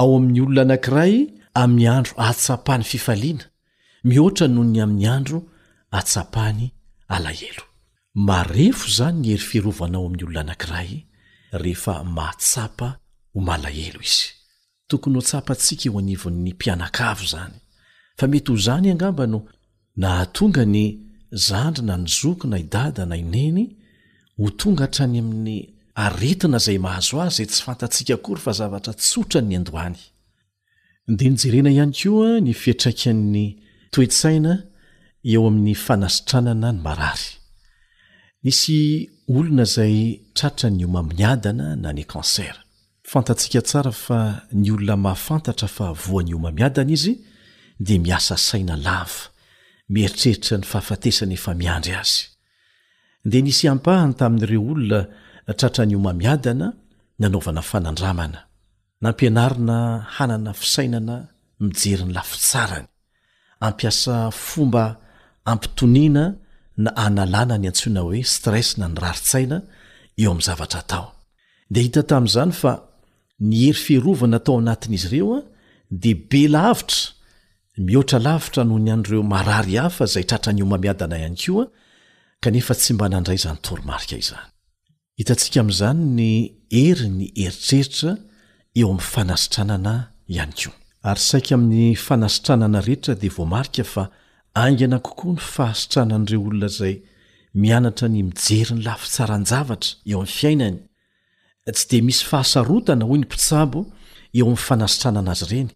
ao 0.00 0.10
amin'ny 0.18 0.40
olona 0.46 0.62
anankiray 0.64 1.14
am'y 1.62 1.84
andro 1.96 2.14
atsapany 2.28 2.84
fifaliana 2.92 3.44
mihoatra 4.04 4.48
noho 4.48 4.64
ny 4.68 4.80
amin'ny 4.82 5.06
andro 5.08 5.38
atsapany 5.96 6.68
alahelo 7.08 7.64
marefo 8.28 8.88
izany 8.88 9.18
ny 9.20 9.28
hery 9.32 9.42
fiearovanao 9.48 10.06
amin'ny 10.06 10.24
olona 10.24 10.40
anankiray 10.44 10.90
rehefa 11.62 11.94
mahatsapa 12.04 12.88
ho 13.34 13.40
malahelo 13.48 14.00
izy 14.08 14.26
tokony 14.88 15.16
ho 15.18 15.22
tsapa 15.28 15.52
ntsika 15.56 15.84
eo 15.88 15.98
anivon'ny 16.00 16.48
mpianakavo 16.52 17.24
zany 17.32 17.56
fa 18.18 18.24
mety 18.32 18.52
ho 18.52 18.58
zany 18.66 18.86
angamba 18.94 19.26
no 19.26 19.38
nahatonga 20.02 20.64
ny 20.74 20.84
zandryna 21.46 21.96
ny 22.02 22.08
zoky 22.18 22.46
na 22.50 22.56
idada 22.64 23.02
na 23.08 23.16
ineny 23.24 23.64
ho 24.38 24.50
tonga 24.60 24.84
hatrany 24.86 25.18
amin'ny 25.24 25.56
aretina 26.04 26.56
izay 26.60 26.78
mahazo 26.78 27.22
azy 27.24 27.46
tsy 27.48 27.62
fantatsika 27.66 28.16
kory 28.24 28.40
fa 28.44 28.52
zavatra 28.52 28.92
tsotra 29.00 29.40
ny 29.40 29.56
andohany 29.58 29.98
dia 31.16 31.30
ny 31.30 31.36
jerena 31.40 31.70
ihany 31.72 31.94
koa 32.00 32.36
ny 32.44 32.52
fietraikan''ny 32.62 33.46
toetsaina 33.94 34.52
eo 35.32 35.42
amin'ny 35.50 35.74
fanasitranana 35.86 36.68
ny 36.74 36.78
marary 36.86 37.28
nisy 38.44 38.78
olona 39.36 39.64
zay 39.74 39.94
traotra 40.36 40.68
ny 40.76 40.82
omamiadana 40.88 41.66
na 41.82 41.90
ny 41.96 42.02
kanser 42.12 42.54
fantatsika 43.10 43.60
tsara 43.68 43.92
fa 44.04 44.18
ny 44.60 44.66
olona 44.74 44.94
mahafantatra 45.04 45.68
fa 45.76 45.86
voany 46.04 46.30
omamiadana 46.38 46.92
izy 46.96 47.14
di 47.86 47.94
miasa 48.06 48.34
saina 48.48 48.74
lafa 48.86 49.22
mieritreritra 49.94 50.54
ny 50.60 50.66
fahafatesana 50.72 51.34
efa 51.38 51.50
miandry 51.60 51.94
azy 52.02 52.18
dea 53.30 53.42
nisy 53.46 53.64
ampahany 53.74 54.12
tamin'n'ireo 54.20 54.62
olona 54.72 55.00
tratra 55.58 55.82
ny 55.88 55.94
omamiadana 56.00 56.66
nanaovana 57.20 57.62
fanandramana 57.70 58.40
nampianarina 59.04 59.78
hanana 60.16 60.50
fisainana 60.60 61.14
mijerin'ny 61.66 62.12
lafitsarany 62.18 62.88
ampiasa 63.66 64.16
fomba 64.50 64.84
ampitonina 65.52 66.24
na 66.84 66.90
analàna 67.06 67.56
ny 67.62 67.66
antsoina 67.72 68.00
hoe 68.06 68.20
stres 68.36 68.68
na 68.80 68.86
ny 68.90 68.96
raritsaina 69.04 69.56
eo 70.22 70.30
amin'ny 70.32 70.46
zavatra 70.50 70.82
tao 70.92 71.06
de 71.74 71.78
hita 71.86 72.02
tami'izany 72.12 72.52
fa 72.60 72.72
ny 73.48 73.54
hery 73.66 73.80
feharovana 73.86 74.38
tao 74.46 74.54
anatin'izy 74.62 75.06
ireo 75.10 75.28
a 75.38 75.40
de 76.02 76.12
be 76.30 76.42
lavitra 76.54 77.00
mihoatra 77.86 78.18
lavitra 78.26 78.62
noho 78.68 78.80
ny 78.84 78.90
an'reo 78.96 79.22
marary 79.34 79.74
hafa 79.82 80.04
zay 80.14 80.24
tratra 80.30 80.50
nyomamiadana 80.58 81.14
ihany 81.22 81.38
koa 81.46 81.64
kanefa 82.44 82.72
tsy 82.80 82.90
mba 82.96 83.06
nandray 83.14 83.38
zany 83.44 83.58
torimarika 83.66 84.16
izany 84.24 84.48
hitantsika 85.18 85.58
ami'izany 85.64 86.00
ny 86.18 86.28
ery 86.86 87.06
ny 87.18 87.24
heritreritra 87.40 88.10
eo 88.78 88.86
amn'ny 88.92 89.06
fanasitranana 89.12 89.94
ihany 90.36 90.56
ko 90.60 90.70
ary 91.04 91.20
saika 91.20 91.54
amin'ny 91.54 91.88
fanasitranana 92.06 92.80
rehetra 92.86 93.14
dia 93.22 93.32
voamarika 93.36 93.84
fa 93.94 94.04
angana 94.64 94.98
kokoa 95.06 95.32
ny 95.36 95.40
fahasitranan'ireo 95.54 96.40
olona 96.48 96.68
zay 96.78 96.94
mianatra 97.62 98.06
ny 98.14 98.20
mijery 98.28 98.72
ny 98.76 98.80
lafi 98.86 99.06
tsaran-javatra 99.14 99.90
eo 100.10 100.18
am'ny 100.22 100.34
fiainany 100.38 100.78
tsy 101.74 101.84
dia 101.90 102.02
misy 102.08 102.24
fahasarotana 102.30 103.04
hoy 103.08 103.18
ny 103.20 103.24
mpitsabo 103.28 103.80
eo 104.38 104.46
amin'ny 104.48 104.62
fanasitranana 104.68 105.30
azy 105.34 105.44
ireny 105.52 105.70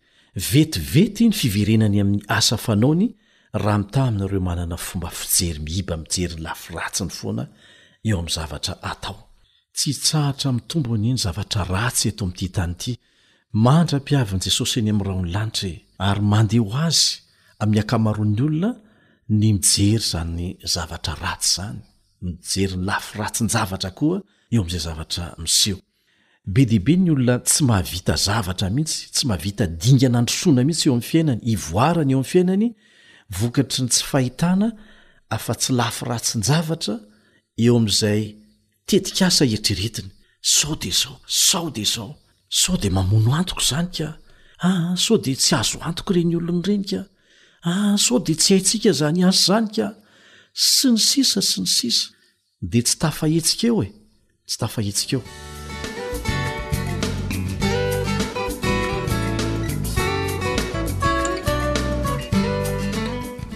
vetivety 0.52 1.24
ny 1.28 1.32
fiverenany 1.40 1.98
amin'ny 2.04 2.22
asa 2.38 2.56
fanaony 2.66 3.06
raha 3.62 3.78
mitaminareo 3.82 4.40
manana 4.48 4.76
fomba 4.86 5.08
fijery 5.20 5.60
mihiba 5.66 5.94
mijery 6.02 6.36
ny 6.36 6.42
lafi 6.46 6.68
ratsi 6.78 7.02
ny 7.06 7.12
foana 7.18 7.44
eo 8.08 8.16
amin'ny 8.20 8.34
zavatra 8.38 8.74
atao 8.90 9.18
tsy 9.76 9.90
tsahatra 10.04 10.48
miny 10.54 10.64
tombonyny 10.70 11.18
zavatra 11.24 11.62
ratsy 11.74 12.04
eto 12.10 12.22
ami'ity 12.26 12.48
tany 12.56 12.72
ity 12.76 12.92
mahandra-piavin' 13.52 14.42
jesosy 14.44 14.80
eny 14.82 14.90
am'raony 14.92 15.30
lanitra 15.32 15.68
e. 15.68 15.80
ary 16.04 16.20
mandehho 16.32 16.68
azy 16.84 17.20
amin'ny 17.62 17.80
akamaroan'ny 17.82 18.42
olona 18.44 18.74
ny 19.32 19.52
mijery 19.56 19.98
zany 20.04 20.56
zavatra 20.64 21.14
ratsy 21.22 21.54
zany 21.56 21.78
mijerynylafratsnjavatra 22.24 23.90
koa 23.98 24.18
eo 24.54 24.60
am'zay 24.64 24.82
zavtra 24.86 25.24
seobe 25.60 26.62
deibe 26.70 26.94
ny 27.04 27.10
olona 27.14 27.36
tsy 27.48 27.64
mahavita 27.68 28.14
zavatra 28.26 28.68
mihitsy 28.74 29.06
tsy 29.14 29.24
mahavita 29.30 29.64
dingana 29.82 30.18
androsoana 30.20 30.62
mihitsy 30.68 30.86
eo 30.90 30.94
am' 31.00 31.06
fiainany 31.10 31.40
ivoarany 31.54 32.12
eo 32.12 32.20
amy 32.20 32.30
fiainany 32.32 32.66
vokatry 33.40 33.82
ny 33.88 33.88
tsy 33.92 34.04
fahitana 34.10 34.68
afa 35.36 35.54
tsy 35.60 35.72
laf 35.80 35.96
ratsnjavatra 36.10 36.94
eo 37.64 37.74
am'izay 37.80 38.22
teti 38.88 39.24
asa 39.24 39.44
eritreretiny 39.48 40.10
ao 40.66 40.74
de 40.82 40.90
zao 41.00 41.16
ao 41.56 41.70
de 41.72 41.84
zao 41.88 42.12
so 42.48 42.76
de 42.76 42.88
mamono 42.90 43.32
antoko 43.34 43.60
zany 43.60 43.88
ka 43.98 44.16
a 44.62 44.68
ah, 44.68 44.94
so 44.96 45.16
de 45.18 45.34
tsy 45.34 45.54
azo 45.54 45.78
antoko 45.86 46.10
ireny 46.12 46.36
olonyireny 46.36 46.84
ka 46.90 47.00
a 47.64 47.70
ah, 47.92 47.96
so 47.96 48.18
dea 48.18 48.36
tsy 48.36 48.54
haintsika 48.54 48.92
zany 49.00 49.20
azo 49.28 49.42
zany 49.52 49.68
ka 49.76 49.86
sy 50.54 50.86
ny 50.94 50.98
sisa 51.08 51.40
sy 51.50 51.60
ny 51.60 51.68
sisa 51.76 52.08
de 52.60 52.80
tsy 52.82 52.96
tafahetsika 53.02 53.66
eo 53.70 53.82
e 53.86 53.90
tsy 54.48 54.56
tafahetsika 54.60 55.18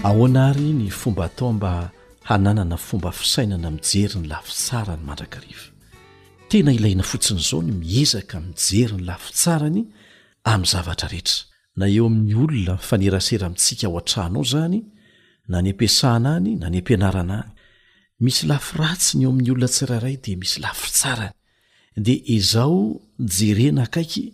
eoaonaary 0.08 0.70
ny 0.78 0.86
fombatao 1.00 1.52
mba 1.56 1.72
hananana 2.28 2.76
fomba 2.86 3.10
fisainana 3.18 3.68
mijery 3.74 4.14
ny 4.20 4.26
lafi 4.32 4.52
tsarany 4.56 5.02
mandrakriv 5.08 5.71
tena 6.52 6.72
ilaina 6.76 7.02
fotsiny 7.10 7.38
izaony 7.40 7.72
miezaka 7.80 8.36
mijery 8.72 8.96
ny 8.98 9.02
lafitsarany 9.08 9.84
ami'ny 10.52 10.68
zavatra 10.68 11.08
rehetra 11.08 11.46
na 11.78 11.86
eo 11.88 12.06
amin'ny 12.10 12.34
olona 12.42 12.74
fanerasera 12.88 13.48
mitsika 13.48 13.86
ao 13.88 13.96
an-trano 14.00 14.38
ao 14.40 14.44
zany 14.52 14.80
na 15.48 15.62
ny 15.62 15.70
ampiasahna 15.72 16.30
any 16.36 16.52
na 16.60 16.68
ny 16.70 16.78
ampianarana 16.82 17.38
any 17.42 17.52
misy 18.24 18.42
lafi 18.50 18.70
ratsiny 18.80 19.22
eo 19.24 19.30
amin'ny 19.32 19.50
olona 19.52 19.68
tsirairay 19.74 20.16
di 20.24 20.36
misy 20.42 20.58
lafi 20.64 20.92
tsarany 20.98 21.32
dea 22.04 22.20
izao 22.36 22.80
jerena 23.36 23.82
akaiky 23.88 24.24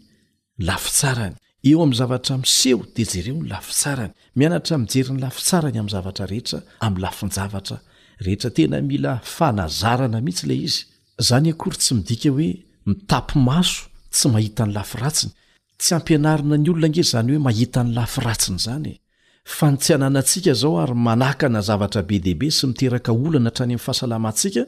lafitsarany 0.68 1.34
eo 1.70 1.80
amn'ny 1.84 1.98
zavatra 2.00 2.38
miseho 2.42 2.82
de 2.96 3.02
jereo 3.12 3.34
ny 3.38 3.48
laitsarany 3.52 4.12
mianatra 4.36 4.74
mijeryny 4.78 5.20
laitsarany 5.22 5.78
am'ny 5.78 5.92
zavatra 5.94 6.26
rehetra 6.26 6.62
am'ny 6.80 6.98
lafinjavatra 7.04 7.78
rehetra 8.24 8.50
tena 8.50 8.82
mila 8.82 9.20
fanazana 9.36 10.18
mihitsyla 10.20 10.54
iz 10.58 10.78
zany 11.18 11.50
akory 11.52 11.76
tsy 11.82 11.92
midika 11.98 12.30
hoe 12.36 12.48
mitapi 12.88 13.36
maso 13.48 13.78
tsy 14.14 14.26
mahita 14.34 14.64
ny 14.66 14.72
lafiratsiny 14.76 15.32
tsy 15.82 15.92
ampianarina 15.98 16.56
ny 16.58 16.68
olona 16.70 16.88
ge 16.94 17.02
zany 17.12 17.30
hoe 17.34 17.42
mahita 17.48 17.80
ny 17.84 17.90
lafiratsiny 17.98 18.58
zany 18.66 18.86
e. 18.86 18.94
fantsyananatsika 19.44 20.52
zao 20.60 20.74
ary 20.82 20.94
manakana 21.08 21.60
zavatra 21.68 22.02
be 22.08 22.16
dehibe 22.24 22.48
sy 22.56 22.64
miteraka 22.66 23.10
olana 23.24 23.50
tany 23.58 23.74
am'fahasalaasika 23.76 24.62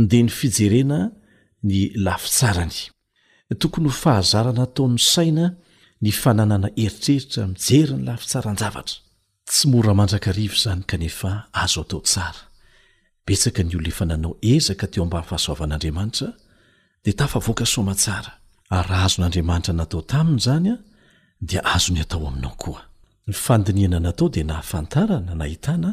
nde 0.00 0.18
ny 0.22 0.30
fijeena 0.38 0.98
ny 1.70 1.76
aisaaytokony 2.12 3.88
h 3.88 3.96
fahazaranataon'ny 4.04 4.98
saina 5.14 5.44
ny 6.04 6.10
fananana 6.22 6.68
eritreritra 6.82 7.46
mijery 7.46 7.94
ny 7.96 8.04
laisaaata 8.04 9.18
betsaka 13.28 13.62
ny 13.64 13.76
olona 13.76 13.88
efa 13.90 14.04
nanao 14.10 14.32
ezaka 14.54 14.86
teo 14.92 15.02
amba 15.04 15.18
nfahasoavan'andriamanitra 15.22 16.28
dia 17.04 17.14
tafa 17.20 17.38
voaka 17.46 17.64
soma 17.74 17.94
tsara 18.02 18.32
aryazon'andriamanitra 18.78 19.72
natao 19.80 20.00
taminy 20.12 20.40
zany 20.46 20.68
a 20.72 20.76
dia 21.48 21.60
azony 21.74 22.00
atao 22.04 22.26
aminao 22.30 22.54
koa 22.62 22.82
nyfandiniana 23.28 23.98
natao 24.06 24.28
dia 24.34 24.44
nahafantara 24.50 25.16
na 25.26 25.32
nahitana 25.40 25.90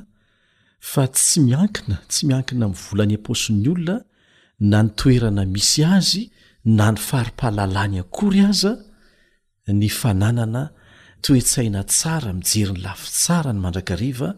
fa 0.92 1.04
tsy 1.16 1.38
miankina 1.48 1.96
tsy 2.12 2.22
miankina 2.30 2.66
mvolany 2.74 3.16
a-posin'ny 3.20 3.68
olona 3.74 3.96
na 4.72 4.80
ny 4.84 4.90
toerana 5.00 5.42
misy 5.54 5.82
azy 5.98 6.24
na 6.78 6.86
ny 6.94 6.98
faripahalalàny 7.08 7.98
akory 8.04 8.40
aza 8.52 8.72
ny 9.80 9.88
fananana 10.00 10.62
toetsaina 11.24 11.82
tsara 11.94 12.30
mijeriny 12.40 12.80
lafi 12.86 13.08
tsara 13.20 13.50
ny 13.56 13.60
mandrakarva 13.64 14.30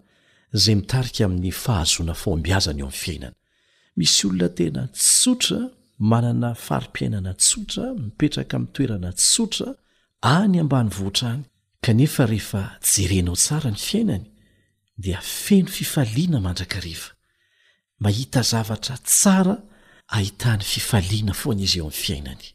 zay 0.60 0.76
mitarika 0.76 1.24
amin'ny 1.26 1.51
fahazoana 1.64 2.14
fombiazana 2.24 2.80
eo 2.82 2.88
amin'ny 2.89 2.99
fiainana 3.03 3.32
misy 3.99 4.20
olona 4.28 4.47
tena 4.60 4.82
tsotra 5.03 5.60
manana 6.12 6.49
farim-piainana 6.66 7.32
tsotra 7.43 7.84
mipetraka 8.03 8.53
amin'ny 8.58 8.74
toerana 8.76 9.10
tsotra 9.22 9.70
any 10.38 10.55
ambany 10.64 10.89
voatra 10.99 11.30
any 11.38 11.43
kanefa 11.86 12.24
rehefa 12.32 12.62
jerenao 12.93 13.36
tsara 13.43 13.70
ny 13.74 13.80
fiainany 13.88 14.26
dia 15.03 15.20
feno 15.43 15.70
fifaliana 15.78 16.38
mandrakarefa 16.45 17.10
mahita 18.03 18.41
zavatra 18.51 18.95
tsara 19.10 19.55
ahitany 20.16 20.64
fifaliana 20.74 21.34
foana 21.41 21.62
izy 21.68 21.78
eo 21.80 21.84
amin'ny 21.89 22.01
fiainany 22.05 22.45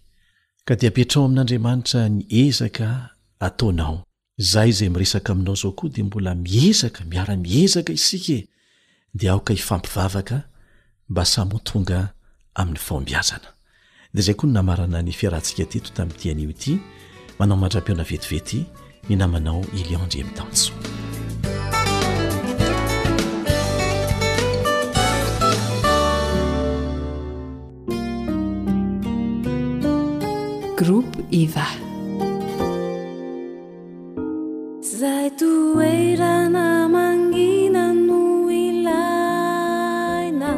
ka 0.67 0.73
dia 0.81 0.89
apetrao 0.93 1.23
amin'andriamanitra 1.29 2.01
ny 2.15 2.19
ezaka 2.45 2.87
ataonao 3.47 3.97
zah 4.39 4.67
izay 4.69 4.89
miresaka 4.89 5.33
aminao 5.33 5.55
zao 5.57 5.73
koa 5.73 5.89
dia 5.91 6.05
mbola 6.05 6.35
miezaka 6.35 7.05
miara-miezaka 7.05 7.93
isikae 7.93 8.47
dia 9.15 9.33
aoka 9.33 9.55
hifampivavaka 9.55 10.43
mba 11.09 11.25
samoa 11.25 11.61
tonga 11.61 12.09
amin'ny 12.55 12.79
faombiazana 12.81 13.49
dea 14.15 14.25
zay 14.25 14.35
koa 14.35 14.49
ny 14.49 14.53
namarana 14.53 15.03
ny 15.03 15.13
fiarahantsika 15.13 15.65
teto 15.69 15.91
tamin'yitian'io 15.97 16.49
ity 16.51 16.81
manao 17.39 17.57
mandrapiona 17.61 18.03
vetivety 18.05 18.65
ny 19.09 19.17
namanao 19.17 19.65
ilionndre 19.77 20.25
mitanso 20.25 20.73
groupe 30.77 31.19
iva 31.31 31.92
zaitu 35.03 35.51
erana 35.91 36.67
mangina 36.95 37.85
nuilaina 38.09 40.51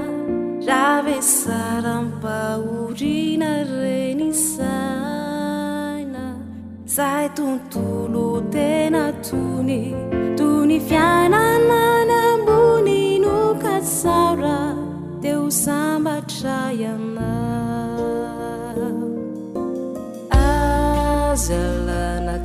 rave 0.68 1.18
sarampaurina 1.28 3.50
renisaina 3.78 6.24
zaituntulutena 6.96 9.02
tuni 9.28 9.80
tuni 10.40 10.76
fianananambuni 10.90 12.98
nukasaura 13.22 14.58
teu 15.24 15.46
samba 15.62 16.16
trayana 16.34 17.32
aalana 20.30 22.38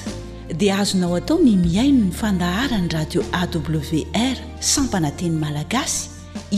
dia 0.60 0.72
azonao 0.80 1.14
atao 1.18 1.36
ny 1.46 1.52
miaino 1.66 2.04
ny 2.06 2.12
fandaharany 2.20 2.88
radio 2.88 3.20
awr 3.40 4.36
sampanateny 4.74 5.36
malagasy 5.44 6.08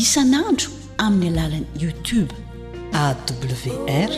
isanandro 0.00 0.68
amin'ny 1.06 1.32
alalan'y 1.38 1.66
youtube 1.82 2.30
awr 3.00 4.10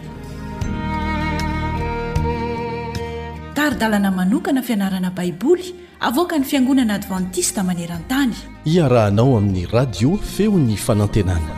taridalana 3.55 4.11
manokana 4.13 4.63
fianarana 4.63 5.11
baiboly 5.11 5.75
avoka 6.01 6.39
ny 6.39 6.45
fiangonana 6.45 6.95
advantista 6.95 7.63
maneran-tany 7.63 8.35
iarahanao 8.65 9.39
amin'ny 9.39 9.67
radio 9.79 10.11
feony 10.35 10.77
fanantenana 10.87 11.53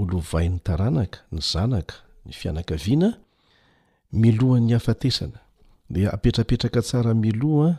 olovain'ny 0.00 0.58
taranaka 0.64 1.20
ny 1.32 1.40
zanaka 1.52 1.94
ny 2.26 2.32
fianakaviana 2.40 3.10
milohan'ny 4.22 4.74
afatesana 4.80 5.38
di 5.94 6.00
apetrapetraka 6.14 6.80
tsaramiloa 6.86 7.70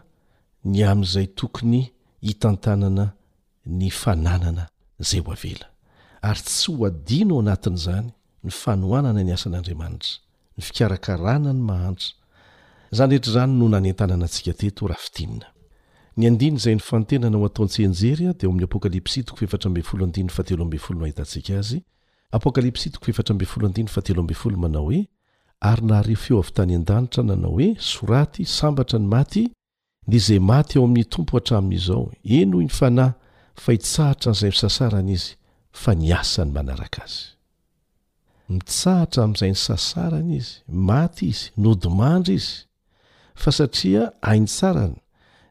ny 0.72 0.80
amin'izay 0.91 1.28
tokony 1.39 1.82
itantanana 2.32 3.05
ny 3.80 3.89
ananana 4.13 4.63
ay 4.99 5.22
e 5.49 5.55
ary 6.30 6.41
tsy 6.47 6.69
oadinao 6.84 7.38
anatin'zany 7.43 8.09
ny 8.45 8.51
fanoanana 8.61 9.22
ny 9.26 9.32
asan'andriamanitra 9.38 10.17
ny 10.57 10.61
fikarakarana 10.67 11.51
ny 11.53 11.72
hata'oteooono 12.91 13.78
ahitaia 21.07 21.59
azy 21.63 21.80
apokalipsy 22.32 22.89
toko 22.91 23.11
efatram 23.11 23.39
folo 23.45 23.69
ifateloamb 23.69 24.32
folo 24.41 24.57
manao 24.63 24.84
hoe 24.89 25.01
ary 25.69 25.82
naharefo 25.89 26.34
eo 26.34 26.39
avytany 26.43 26.75
an-danitra 26.79 27.23
nanao 27.27 27.51
hoe 27.55 27.67
soraty 27.91 28.45
sambatra 28.45 28.97
ny 28.99 29.07
maty 29.15 29.43
di 30.07 30.15
izay 30.21 30.39
maty 30.51 30.73
eo 30.77 30.86
amin'ny 30.88 31.07
tompo 31.13 31.34
hatramin'izao 31.38 32.05
eno 32.38 32.57
o 32.57 32.61
ny 32.63 32.69
fanahy 32.77 33.11
fa 33.63 33.71
hitsahatra 33.75 34.29
n'izay 34.32 34.49
'ny 34.51 34.55
sasarana 34.61 35.11
izy 35.17 35.29
fa 35.82 35.91
ni 35.99 36.09
asany 36.19 36.51
manaraka 36.57 36.99
azy 37.07 37.19
mitsahatra 38.53 39.19
amin'izay 39.25 39.49
ny 39.49 39.55
sasarana 39.67 40.34
izy 40.41 40.55
maty 40.89 41.23
izy 41.34 41.45
nodimandra 41.63 42.34
izy 42.39 42.55
fa 43.41 43.49
satria 43.57 44.03
ainy 44.29 44.47
tsarana 44.53 44.97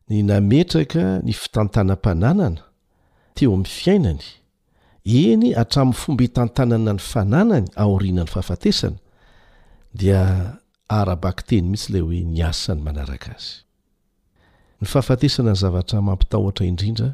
ny 0.09 0.17
nametraka 0.29 1.03
ny 1.27 1.33
fitantanam-pananana 1.41 2.63
teo 3.37 3.51
amin'ny 3.55 3.69
fiainany 3.81 4.25
iny 5.11 5.55
atramin'ny 5.57 5.97
fomba 5.97 6.23
hitantanana 6.25 6.93
ny 6.93 6.99
fananany 7.01 7.67
aorianany 7.77 8.29
fahafatesana 8.33 8.97
dia 10.01 10.23
ara-bak 10.89 11.39
teny 11.49 11.67
mihitsy 11.73 11.91
ilay 11.93 12.03
hoe 12.09 12.21
niasany 12.37 12.81
manaraka 12.87 13.31
azy 13.37 13.51
ny 14.81 14.85
fahafatesana 14.93 15.51
ny 15.53 15.57
zavatra 15.63 15.99
mampitahotra 16.09 16.65
indrindra 16.71 17.09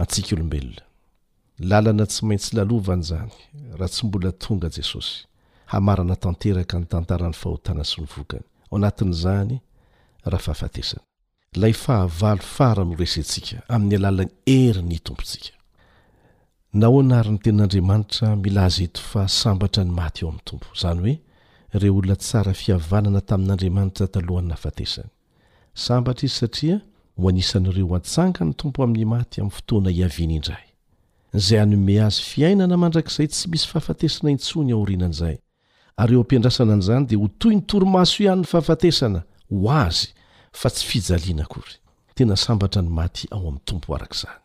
antsika 0.00 0.30
olombelona 0.36 0.84
lalana 1.70 2.04
tsy 2.10 2.20
maintsy 2.28 2.50
lalovanaizany 2.58 3.32
raha 3.78 3.88
tsy 3.94 4.02
mbola 4.06 4.30
tonga 4.42 4.68
jesosy 4.76 5.14
hamarana 5.72 6.14
tanteraka 6.24 6.74
ny 6.80 6.86
tantaran'ny 6.92 7.36
fahotana 7.42 7.82
sy 7.90 7.96
ny 8.02 8.06
vokany 8.16 8.44
ao 8.68 8.74
anatin'izany 8.78 9.54
raha 10.30 10.42
fahafatesana 10.46 11.04
lay 11.60 11.72
fahavalo 11.84 12.42
fara 12.56 12.82
nooresentsika 12.90 13.56
amin'ny 13.74 13.96
alalan'ny 14.00 14.32
heriny 14.46 14.98
tompontsika 15.06 15.55
na 16.76 16.86
ho 16.92 16.98
anary 17.00 17.30
ny 17.32 17.38
tenin'andriamanitra 17.40 18.34
milazeto 18.36 19.00
fa 19.00 19.22
sambatra 19.28 19.84
ny 19.84 19.90
maty 19.96 20.24
eo 20.24 20.28
amin'ny 20.28 20.42
tompo 20.50 20.66
izany 20.76 20.98
hoe 21.02 21.14
ireo 21.76 21.96
olona 22.00 22.16
tsara 22.16 22.52
fihavanana 22.60 23.20
tamin'andriamanitra 23.30 24.06
talohany 24.14 24.48
nafatesany 24.52 25.08
sambatra 25.86 26.24
izy 26.28 26.36
satria 26.40 26.76
ho 27.16 27.28
anisan'ireo 27.30 27.94
antsanka 27.96 28.44
ny 28.44 28.52
tompo 28.60 28.78
amin'ny 28.84 29.06
maty 29.14 29.40
amin'ny 29.40 29.54
fotoana 29.56 29.90
hiaviana 29.96 30.34
indray 30.38 30.64
izay 31.40 31.60
anome 31.64 31.96
azy 32.06 32.22
fiainana 32.30 32.76
mandrakizay 32.84 33.28
tsy 33.32 33.44
misy 33.52 33.66
fahafatesana 33.72 34.28
intsony 34.36 34.72
haorianan' 34.76 35.14
izay 35.16 35.36
ary 35.96 36.14
eo 36.14 36.20
ampindrasana 36.26 36.72
an'izany 36.76 37.06
dia 37.08 37.18
ho 37.22 37.28
toy 37.40 37.54
ny 37.56 37.62
toromaso 37.70 38.16
ihany'ny 38.24 38.46
fahafatesana 38.52 39.24
ho 39.50 39.70
azy 39.86 40.08
fa 40.60 40.68
tsy 40.70 40.84
fijaliana 40.90 41.42
akory 41.48 41.76
tena 42.14 42.36
sambatra 42.36 42.82
ny 42.84 42.90
maty 43.00 43.24
ao 43.32 43.42
amin'ny 43.48 43.64
tompo 43.64 43.96
arakaizany 43.96 44.44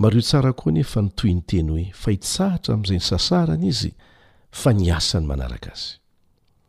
mario 0.00 0.20
tsara 0.22 0.52
koa 0.56 0.72
ny 0.72 0.80
efa 0.80 1.02
notoy 1.04 1.34
nyteny 1.36 1.66
hoe 1.72 1.82
fa 2.02 2.12
itsahatra 2.14 2.72
amn'zay 2.74 2.96
ny 3.00 3.04
sasarany 3.08 3.64
izy 3.70 3.90
fa 4.60 4.70
ny 4.78 4.86
asany 4.98 5.26
manaraka 5.30 5.68
azy 5.74 5.88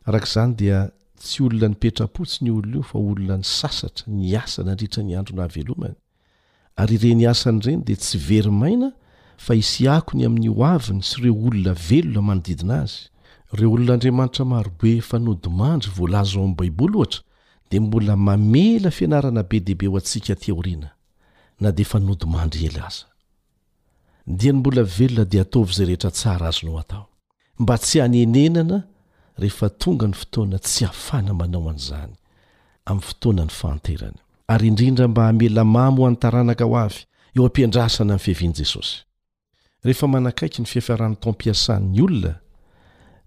arak'zany 0.08 0.50
dia 0.60 0.78
tsy 1.24 1.38
olona 1.46 1.68
nypetraotsy 1.72 2.36
ny 2.44 2.50
olonaio 2.56 2.82
faolona 2.90 3.36
ny 3.40 3.46
sasatra 3.58 4.04
ny 4.16 4.30
asany 4.42 4.70
andritra 4.74 5.02
ny 5.06 5.14
andronahvelomany 5.20 5.94
ary 6.82 6.98
reny 7.04 7.22
asany 7.32 7.60
reny 7.66 7.80
di 7.88 7.94
tsy 8.02 8.18
verimaina 8.28 8.88
fa 9.44 9.52
isyakony 9.62 10.22
amin'ny 10.28 10.50
oaviny 10.68 10.98
sy 11.10 11.16
reo 11.24 11.32
olona 11.46 11.72
velona 11.88 12.20
manodiina 12.28 12.76
azy 12.84 12.96
reo 13.58 13.70
olonaadramatra 13.78 14.44
marobe 14.52 14.92
fanodmandry 15.08 15.92
vlaza 15.98 16.36
o 16.36 16.42
amn'ny 16.44 16.58
baibol 16.60 16.94
ohtra 17.06 17.20
de 17.70 17.80
mbola 17.86 18.14
mamela 18.26 18.90
fianarana 18.98 19.42
be 19.50 19.62
dehibe 19.66 19.88
ho 19.88 19.94
antsika 20.02 20.36
taoinana 20.44 21.70
defanodmadryelaz 21.80 22.96
ndia 24.26 24.52
ny 24.52 24.58
mbola 24.58 24.82
velona 24.84 25.24
dia 25.24 25.42
ataovy 25.42 25.70
izay 25.72 25.86
rehetra 25.86 26.10
tsara 26.10 26.46
azono 26.48 26.78
atao 26.78 27.04
mba 27.58 27.74
tsy 27.78 28.00
hanenenana 28.02 28.78
rehefa 29.42 29.68
tonga 29.80 30.06
ny 30.06 30.14
fotoana 30.20 30.58
tsy 30.66 30.82
hafana 30.90 31.32
manao 31.40 31.68
an'izany 31.72 32.14
amin'ny 32.88 33.02
fotoana 33.06 33.42
ny 33.44 33.50
fanterany 33.60 34.18
ary 34.52 34.66
indrindra 34.68 35.08
mba 35.08 35.22
hamelamamo 35.26 36.00
h 36.04 36.06
anytaranaka 36.08 36.64
ho 36.64 36.74
avy 36.84 37.00
eo 37.36 37.42
ampiandrasana 37.46 38.12
amin'ny 38.12 38.24
fihevian' 38.24 38.54
jesosy 38.58 38.94
rehefa 39.84 40.06
manankaiky 40.12 40.58
ny 40.62 40.68
fiefarany 40.72 41.14
tampiasan'ny 41.24 42.00
olona 42.06 42.32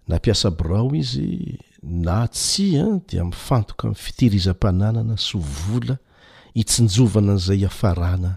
na 0.07 0.15
mpiasaborao 0.19 0.95
izy 0.95 1.59
na 1.83 2.27
tsian 2.27 2.91
ah, 2.95 2.99
dia 3.09 3.23
mifantoka 3.31 3.83
min'ny 3.87 3.99
fitihirizam-pananana 4.05 5.15
sy 5.25 5.31
ho 5.37 5.39
vola 5.39 5.95
itsinjovana 6.61 7.33
n'izay 7.35 7.63
afarana 7.71 8.31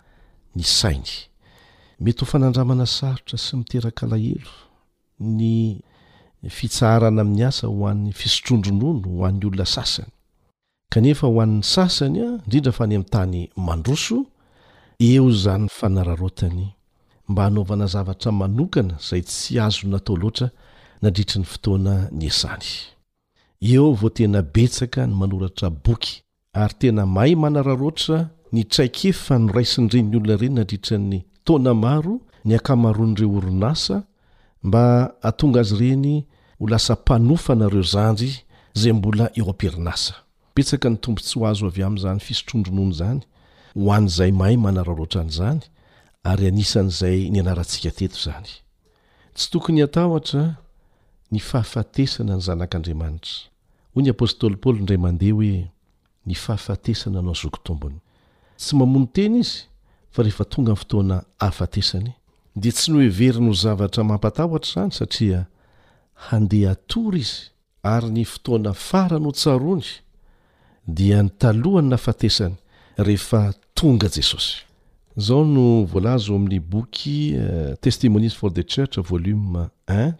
ny 0.56 0.64
sainy 0.80 1.14
mety 2.00 2.20
ho 2.22 2.26
fanandramana 2.30 2.86
sarotra 2.86 3.38
sy 3.38 3.56
miteraka 3.56 4.06
lahelo 4.06 4.54
ny 5.20 5.82
fitsaarana 6.48 7.22
amin'ny 7.26 7.44
asa 7.50 7.66
ho 7.66 7.86
an'ny 7.90 8.12
fisotrondronrono 8.20 9.06
ho 9.18 9.24
an'ny 9.26 9.46
olona 9.46 9.66
sasany 9.66 10.10
kanefa 10.94 11.26
ho 11.26 11.40
an'ny 11.42 11.62
sasanya 11.74 12.26
indrindra 12.44 12.72
fany 12.78 12.94
amin'ny 12.96 13.10
tany 13.14 13.40
mandroso 13.66 14.18
eo 15.10 15.24
izany 15.34 15.64
n 15.66 15.70
fanararotany 15.78 16.64
mba 17.28 17.40
hanaovana 17.44 17.86
zavatra 17.90 18.30
manokana 18.40 18.94
izay 19.02 19.22
tsy 19.22 19.58
azo 19.66 19.84
natao 19.90 20.16
loatra 20.22 20.46
nandritra 21.02 21.36
n'ny 21.42 21.48
fotoana 21.52 21.94
ny 22.18 22.26
asany 22.32 22.68
eo 23.74 23.90
vao 23.92 24.10
tena 24.14 24.42
betsaka 24.54 25.06
ny 25.06 25.14
manoratra 25.20 25.68
boky 25.70 26.22
ary 26.54 26.74
tena 26.78 27.02
mahy 27.06 27.34
manararotra 27.34 28.30
nytraikefa 28.52 29.34
noraisiny 29.38 29.88
renyny 29.92 30.16
olona 30.16 30.34
ireny 30.38 30.54
nandritran'ny 30.58 31.20
tona 31.48 31.72
maro 31.84 32.14
ny 32.44 32.52
akamaroan'ireo 32.58 33.30
oronasa 33.36 33.96
mba 34.68 34.82
atonga 35.28 35.60
azy 35.64 35.74
reny 35.80 36.14
ho 36.58 36.64
lasa 36.72 36.94
mpanofa 36.98 37.52
nareo 37.54 37.82
zandry 37.94 38.32
zay 38.80 38.92
mbola 38.98 39.24
eo 39.38 39.46
am-perinasa 39.52 40.12
mipetsaka 40.48 40.86
ny 40.92 40.96
tombo 41.02 41.20
tsy 41.24 41.34
ho 41.38 41.42
azo 41.50 41.64
avy 41.70 41.80
amin'zany 41.86 42.20
fisotrondronoany 42.26 42.92
zany 43.00 43.20
ho 43.82 43.86
an'izay 43.96 44.32
mahay 44.40 44.56
manara 44.64 44.92
roatra 44.98 45.20
an'izany 45.24 45.60
ary 46.30 46.44
anisan'izay 46.52 47.18
ny 47.32 47.38
anaratsika 47.42 47.90
teto 47.98 48.18
zany 48.24 48.48
tsy 49.36 49.46
tokony 49.52 49.80
atahotra 49.86 50.42
ny 51.32 51.38
fahafatesana 51.48 52.34
ny 52.38 52.42
zanak'andriamanitra 52.46 53.34
hoy 53.92 54.02
ny 54.04 54.10
apôstôly 54.14 54.56
paoly 54.62 54.80
ndray 54.84 55.00
mandeha 55.04 55.32
hoe 55.38 55.54
ny 56.28 56.34
fahafatesana 56.44 57.16
anao 57.20 57.36
zoko 57.40 57.56
tombony 57.66 57.98
tsy 58.60 58.72
mamony 58.80 59.08
teny 59.16 59.38
izy 59.44 59.56
fa 60.12 60.20
rehefa 60.22 60.44
tonga 60.44 60.72
ny 60.72 60.76
fotoana 60.78 61.22
afatesany 61.38 62.12
dia 62.56 62.72
tsy 62.72 62.92
nohevery 62.92 63.40
no 63.42 63.52
zavatra 63.52 64.04
mampatahotra 64.04 64.68
zany 64.74 64.92
satria 64.98 65.46
handeha 66.28 66.70
atory 66.76 67.20
izy 67.20 67.36
ary 67.94 68.08
ny 68.10 68.24
fotoana 68.24 68.72
fara 68.74 69.18
no 69.18 69.30
tsaroany 69.32 69.86
dia 70.86 71.22
ny 71.22 71.28
talohany 71.38 71.88
nafatesany 71.90 72.56
rehefa 72.96 73.52
tonga 73.74 74.08
jesosy 74.08 74.56
izao 75.16 75.44
no 75.44 75.84
volazo 75.84 76.32
oamin'ny 76.32 76.60
boky 76.60 77.34
eh, 77.34 77.76
testimonies 77.80 78.34
for 78.34 78.52
the 78.52 78.62
church 78.64 78.98
volume 79.00 79.68
un 79.88 80.12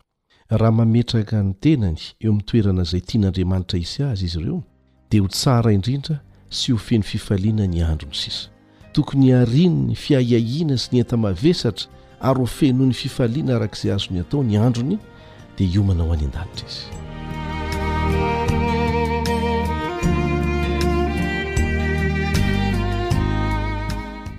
raha 0.50 0.72
mametraka 0.72 1.42
ny 1.44 1.54
tenany 1.60 1.98
eo 2.22 2.30
amin'ny 2.30 2.44
toerana 2.46 2.82
izay 2.86 3.02
tian'andriamanitra 3.02 3.80
isy 3.82 4.04
azy 4.06 4.26
izy 4.30 4.40
ireo 4.40 4.62
dia 5.10 5.22
ho 5.22 5.28
tsara 5.28 5.72
indrindra 5.74 6.20
sy 6.50 6.72
ho 6.74 6.78
feno 6.78 7.04
fifaliana 7.04 7.66
ny 7.68 7.82
androny 7.82 8.14
sisa 8.14 8.50
tokony 8.94 9.34
arinony 9.34 9.96
fiahiahina 9.96 10.78
sy 10.78 10.90
ny 10.92 11.00
enta 11.02 11.18
mavesatra 11.18 11.90
ary 12.22 12.40
ho 12.40 12.46
fenoho 12.46 12.86
ny 12.86 12.94
fifaliana 12.94 13.56
arakaizay 13.56 13.92
azony 13.92 14.20
atao 14.20 14.44
ny 14.44 14.58
androny 14.60 15.00
dia 15.58 15.68
io 15.74 15.84
manao 15.84 16.10
hany 16.14 16.30
an-danitra 16.30 16.70
izy 16.70 16.86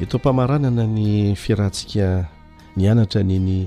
eto 0.00 0.18
mpamaranana 0.22 0.86
ny 0.86 1.34
fiarantsika 1.34 2.28
nianatra 2.76 3.22
nyeny 3.26 3.66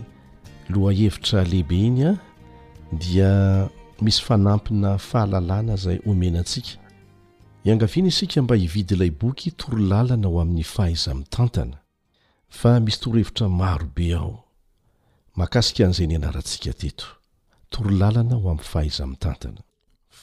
lohahevitra 0.69 1.43
lehibe 1.43 1.75
iny 1.79 2.03
a 2.07 2.15
dia 2.91 3.67
misy 4.01 4.21
fanampina 4.23 4.97
fahalalana 4.97 5.75
zay 5.83 5.99
omenantsika 6.05 6.69
iangaviana 7.65 8.07
isika 8.09 8.41
mba 8.41 8.55
hividyilay 8.55 9.09
boky 9.11 9.51
toro 9.51 9.77
lalana 9.77 10.27
ho 10.27 10.41
amin'ny 10.41 10.63
fahaiza 10.63 11.11
mi 11.15 11.23
tantana 11.25 11.77
fa 12.49 12.79
misy 12.79 12.99
torohevitra 12.99 13.49
marobe 13.49 14.07
ao 14.13 14.35
makasika 15.39 15.83
an'izay 15.85 16.07
ny 16.07 16.15
anarantsika 16.19 16.73
teto 16.81 17.05
toro 17.71 17.89
lalana 17.89 18.35
ho 18.35 18.49
amin'ny 18.51 18.63
fahaizami 18.71 19.15
tantana 19.23 19.61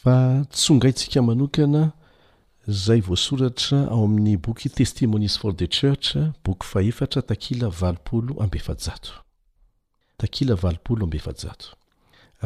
fa 0.00 0.44
tsongaintsika 0.50 1.22
manokana 1.22 1.92
zay 2.68 3.00
voasoratra 3.00 3.78
ao 3.90 4.04
amin'ny 4.04 4.36
boky 4.36 4.68
testimonies 4.68 5.36
for 5.38 5.52
de 5.56 5.66
church 5.66 6.16
boky 6.44 6.66
fahefatra 6.66 7.22
takila 7.22 7.68
vapolo 7.78 8.32
ambeajat 8.42 9.04
takila 10.18 10.52
aolombaj 10.64 11.24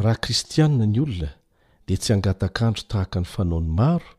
raha 0.02 0.16
kristianina 0.16 0.86
ny 0.86 1.00
olona 1.00 1.28
dia 1.86 1.96
tsy 1.98 2.12
hangatakandro 2.12 2.82
tahaka 2.88 3.20
ny 3.20 3.26
fanao 3.32 3.60
ny 3.60 3.70
maro 3.80 4.10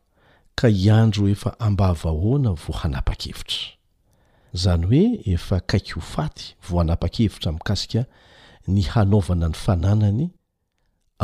ka 0.56 0.68
hiandro 0.68 1.26
efa 1.34 1.50
ambavahoana 1.66 2.52
voahanapa-kevitra 2.64 3.62
izany 4.56 4.84
hoe 4.88 5.04
efa 5.34 5.58
kaiky 5.70 5.92
ho 5.98 6.02
faty 6.02 6.46
vo 6.68 6.76
hanapa-kevitra 6.82 7.52
mikasika 7.52 8.02
ny 8.68 8.82
hanaovana 8.84 9.48
ny 9.52 9.56
fananany 9.64 10.26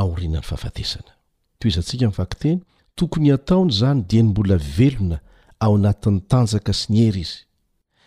aorinany 0.01 0.43
fahafatesana 0.49 1.11
toy 1.59 1.69
izantsika 1.71 2.05
mi 2.07 2.15
vakyteny 2.17 2.59
tokony 2.95 3.31
ataony 3.37 3.69
izany 3.73 4.01
dia 4.09 4.23
ny 4.23 4.29
mbola 4.29 4.55
velona 4.77 5.17
ao 5.63 5.75
anatin'ny 5.75 6.19
tanjaka 6.29 6.73
sy 6.79 6.85
ny 6.93 6.99
hery 7.05 7.21
izy 7.27 7.37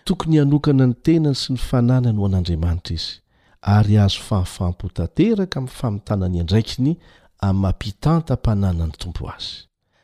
tokony 0.04 0.38
hanokana 0.38 0.84
ny 0.86 0.94
tenany 1.04 1.36
sy 1.42 1.52
ny 1.52 1.58
fananany 1.68 2.18
ho 2.18 2.26
an'andriamanitra 2.26 2.94
izy 2.98 3.14
ary 3.62 3.98
azo 3.98 4.20
fahafampotanteraka 4.28 5.56
ami'ny 5.58 5.70
famitanany 5.78 6.40
andraikiny 6.40 6.92
amampitantampanana 7.48 8.84
ny 8.88 8.94
tompo 9.00 9.24
azy 9.34 9.54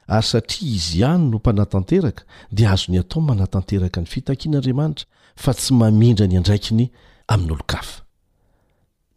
ary 0.08 0.26
satria 0.28 0.68
izy 0.76 0.98
iany 1.00 1.22
no 1.30 1.38
mpanatanteraka 1.40 2.22
de 2.52 2.64
azo 2.72 2.86
ny 2.92 2.98
atao 3.00 3.20
manatanteraka 3.30 3.98
ny 4.02 4.06
fitakian'andriamanitra 4.06 5.06
fa 5.42 5.52
tsy 5.54 5.72
mamindrany 5.80 6.36
andraikiny 6.40 6.84
amin'n'olo-kafa 7.32 7.98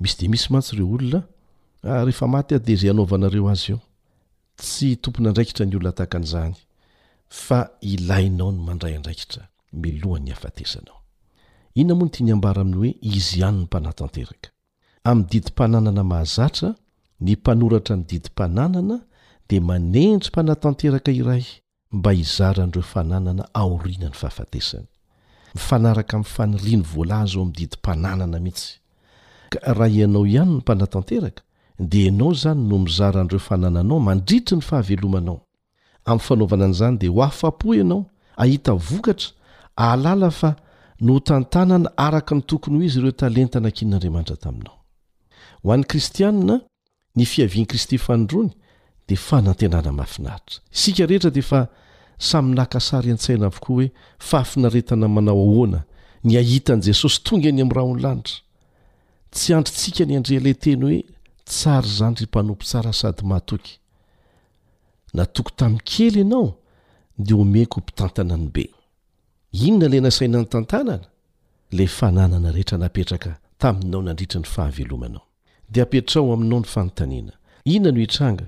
misy 0.01 0.15
de 0.19 0.27
misy 0.31 0.47
mantsy 0.53 0.73
ireo 0.75 0.87
olona 0.95 1.19
ah, 1.83 2.03
rehefa 2.05 2.27
maty 2.27 2.55
a 2.55 2.59
de 2.59 2.71
izay 2.73 2.89
anaovanareo 2.91 3.47
azy 3.53 3.71
io 3.71 3.77
tsy 4.61 4.95
tompona 5.03 5.29
andraikitra 5.33 5.63
ny 5.65 5.75
olona 5.75 5.91
takan'izany 5.99 6.55
fa 7.43 7.59
ilainao 7.81 8.49
no 8.55 8.61
mandray 8.67 8.95
andraikitra 8.95 9.43
melohan'ny 9.81 10.31
afatesanao 10.31 10.98
ina 11.81 11.95
moa 11.95 12.05
ny 12.07 12.11
tiany 12.13 12.31
ambara 12.37 12.61
aminy 12.61 12.77
hoe 12.81 12.91
izy 13.15 13.35
ihany 13.39 13.57
ny 13.57 13.63
mpanatanteraka 13.65 14.49
amin'ny 15.09 15.27
didim-pananana 15.31 16.03
mahazatra 16.11 16.69
ny 17.25 17.31
mpanoratra 17.39 17.93
ny 17.97 18.03
didim-pananana 18.09 18.95
dia 19.49 19.61
manentry 19.69 20.29
mpanatanteraka 20.33 21.11
iray 21.21 21.43
mba 21.97 22.11
hizaran'ireo 22.19 22.83
fananana 22.93 23.43
aoriana 23.61 24.07
ny 24.11 24.17
fahafatesany 24.21 24.87
mifanaraka 25.55 26.13
min'ny 26.21 26.31
faniriany 26.35 26.83
voalaza 26.93 27.33
ao 27.39 27.45
mi'ny 27.47 27.55
didim-pananana 27.59 28.37
mihitsy 28.45 28.67
ka 29.51 29.73
raha 29.79 29.91
ianao 29.99 30.23
ihany 30.33 30.51
ny 30.51 30.57
mpanatanteraka 30.61 31.41
dia 31.91 32.05
ianao 32.09 32.31
izany 32.37 32.61
no 32.69 32.75
mizaran'ireo 32.85 33.39
fanananao 33.49 33.99
mandriitry 34.07 34.55
ny 34.59 34.63
fahavelomanao 34.69 35.37
amin'ny 36.07 36.25
fanaovana 36.27 36.63
an'izany 36.67 36.95
dia 37.01 37.09
ho 37.15 37.21
afa-po 37.29 37.67
ianao 37.79 37.99
ahita 38.43 38.71
vokatra 38.89 39.29
alala 39.91 40.29
fa 40.41 40.51
no 41.01 41.19
tantanana 41.19 41.91
araka 41.97 42.35
ny 42.35 42.41
tokony 42.43 42.77
ho 42.77 42.83
izy 42.83 42.99
ireo 42.99 43.11
talenta 43.11 43.59
nankin'andriamanitra 43.59 44.35
taminao 44.35 44.75
ho 45.63 45.73
an'y 45.73 45.87
kristianna 45.87 46.59
ny 47.15 47.25
fiavian 47.25 47.65
kristy 47.67 47.97
fandrony 47.97 48.49
dia 49.07 49.17
fanantenana 49.17 49.91
mafinaritra 49.91 50.59
isika 50.73 51.05
rehetra 51.05 51.31
dia 51.33 51.43
efa 51.45 51.61
samynakasary 52.17 53.11
an-tsaina 53.11 53.45
avokoa 53.47 53.75
hoe 53.77 53.87
faafinaretana 54.29 55.07
manao 55.15 55.39
ahoana 55.45 55.79
ny 56.23 56.35
ahitan'i 56.37 56.85
jesosy 56.89 57.19
tonga 57.23 57.49
any 57.49 57.61
amin'ny 57.61 57.75
raha 57.75 57.87
onolanitra 57.91 58.35
tsy 59.33 59.49
andritsika 59.57 60.03
ny 60.05 60.13
andrelaeteny 60.19 60.81
hoe 60.85 60.99
tsary 61.49 61.89
zanyry 61.99 62.25
mpanompo 62.29 62.63
tsara 62.69 62.93
sady 63.01 63.23
matoky 63.31 63.73
na 65.13 65.23
toko 65.33 65.49
tamin'ny 65.57 65.83
kely 65.91 66.19
ianao 66.21 66.47
dia 67.17 67.35
homeko 67.35 67.75
h 67.79 67.83
mpitantana 67.83 68.35
ny 68.43 68.49
be 68.53 68.65
inona 69.51 69.85
ilay 69.87 70.01
nasaina 70.01 70.37
ny 70.41 70.45
tantanana 70.47 71.05
la 71.71 71.85
fananana 71.87 72.51
rehetra 72.51 72.77
napetraka 72.77 73.37
taminao 73.57 74.01
nandritra 74.01 74.39
ny 74.39 74.45
fahavelomanao 74.47 75.25
dia 75.69 75.83
apetrao 75.83 76.33
aminao 76.33 76.59
ny 76.59 76.65
fanontaniana 76.65 77.33
inona 77.65 77.91
no 77.91 77.99
hitranga 77.99 78.47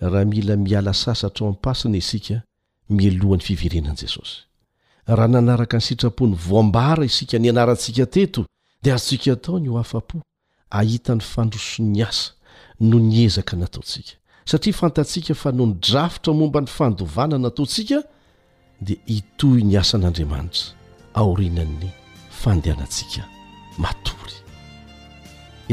raha 0.00 0.24
mila 0.24 0.56
miala 0.56 0.94
sasa 0.94 1.30
trao 1.30 1.48
am-pasina 1.48 1.96
isika 1.96 2.42
mialohan'ny 2.90 3.42
fiverenan'i 3.42 4.00
jesosy 4.02 4.46
raha 5.06 5.28
nanaraka 5.28 5.76
ny 5.76 5.82
sitrapon'ny 5.82 6.34
voambara 6.36 7.04
isika 7.04 7.38
ny 7.38 7.48
anarantsika 7.50 8.06
teto 8.06 8.46
dia 8.82 8.94
atsika 8.94 9.36
taony 9.36 9.68
ho 9.68 9.78
afa-po 9.78 10.22
ahitan'ny 10.70 11.22
fandroso'ny 11.32 12.02
asa 12.08 12.30
no 12.80 12.98
nyezaka 12.98 13.56
nataontsika 13.56 14.12
satria 14.44 14.72
fantatsika 14.80 15.34
fa 15.34 15.52
no 15.52 15.66
nydrafotra 15.66 16.32
momba 16.34 16.60
ny 16.60 16.66
fandovana 16.76 17.36
nataontsika 17.38 17.98
dia 18.80 18.96
itohy 19.08 19.64
ny 19.64 19.78
asan'andriamanitra 19.80 20.76
aorinan'ny 21.16 21.88
fandehanantsika 22.30 23.24
matory 23.80 24.36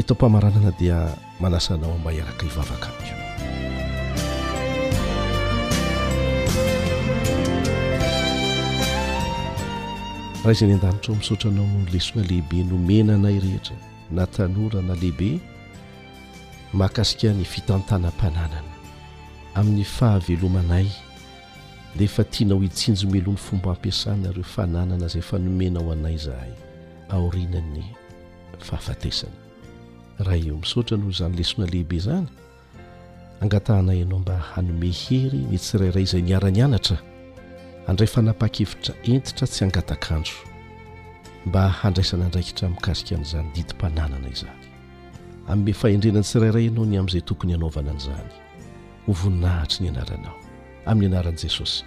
etao 0.00 0.14
mpamaranana 0.16 0.72
dia 0.80 0.98
manasanao 1.40 1.98
mba 1.98 2.10
iaraka 2.12 2.42
ivavaka 2.46 2.88
io 3.04 3.16
raha 10.44 10.52
iza 10.54 10.66
ny 10.66 10.72
an-danitra 10.76 11.12
ao 11.14 11.16
misotranao 11.18 11.66
n 11.66 11.86
lesona 11.92 12.22
lehibe 12.28 12.58
no 12.64 12.76
menanay 12.88 13.36
rehetra 13.40 13.76
na 14.10 14.24
tanora 14.26 14.80
na 14.82 14.94
lehibe 14.94 15.30
makasikany 16.72 17.44
fitantanam-pananany 17.44 18.70
amin'ny 19.54 19.84
fahavelomanay 19.84 20.88
ne 21.98 22.04
efa 22.04 22.24
tiana 22.24 22.54
ho 22.54 22.62
itsinjo 22.62 23.06
meloan'ny 23.08 23.36
fomba 23.46 23.70
ampiasanareo 23.74 24.42
fananana 24.54 25.06
izay 25.08 25.22
fanomenao 25.30 25.92
anay 25.94 26.14
izahay 26.18 26.52
aorinan'ny 27.14 27.84
fahafatesana 28.58 29.38
raha 30.26 30.40
eo 30.48 30.56
misaotra 30.62 30.96
noho 31.00 31.10
izany 31.14 31.34
lesona 31.38 31.66
lehibe 31.72 31.98
zany 32.06 32.28
angatahanay 33.42 33.98
ianao 34.00 34.18
mba 34.18 34.36
hanome 34.52 34.90
hery 35.02 35.40
ny 35.50 35.58
tsirairay 35.58 36.02
izay 36.08 36.22
niara-ny 36.26 36.60
anatra 36.66 36.98
andray 37.88 38.08
fanapa-kevitra 38.16 38.94
entitra 39.10 39.44
tsy 39.50 39.60
angatakanjo 39.64 40.36
mba 41.46 41.62
handraisana 41.80 42.24
andraikihtrami'kasika 42.26 43.10
an'izany 43.16 43.48
didim-pananana 43.54 44.28
izany 44.34 44.62
an' 45.50 45.62
fahendrenany 45.80 46.26
tsirairay 46.28 46.64
ianao 46.68 46.86
ny 46.90 46.96
amin'izay 46.98 47.22
tokony 47.28 47.52
hanaovana 47.54 47.90
an'izany 47.94 48.32
hovoninahitry 49.06 49.80
ny 49.82 49.88
anaranao 49.94 50.36
amin'ny 50.92 51.16
anaran' 51.18 51.36
jesosy 51.42 51.82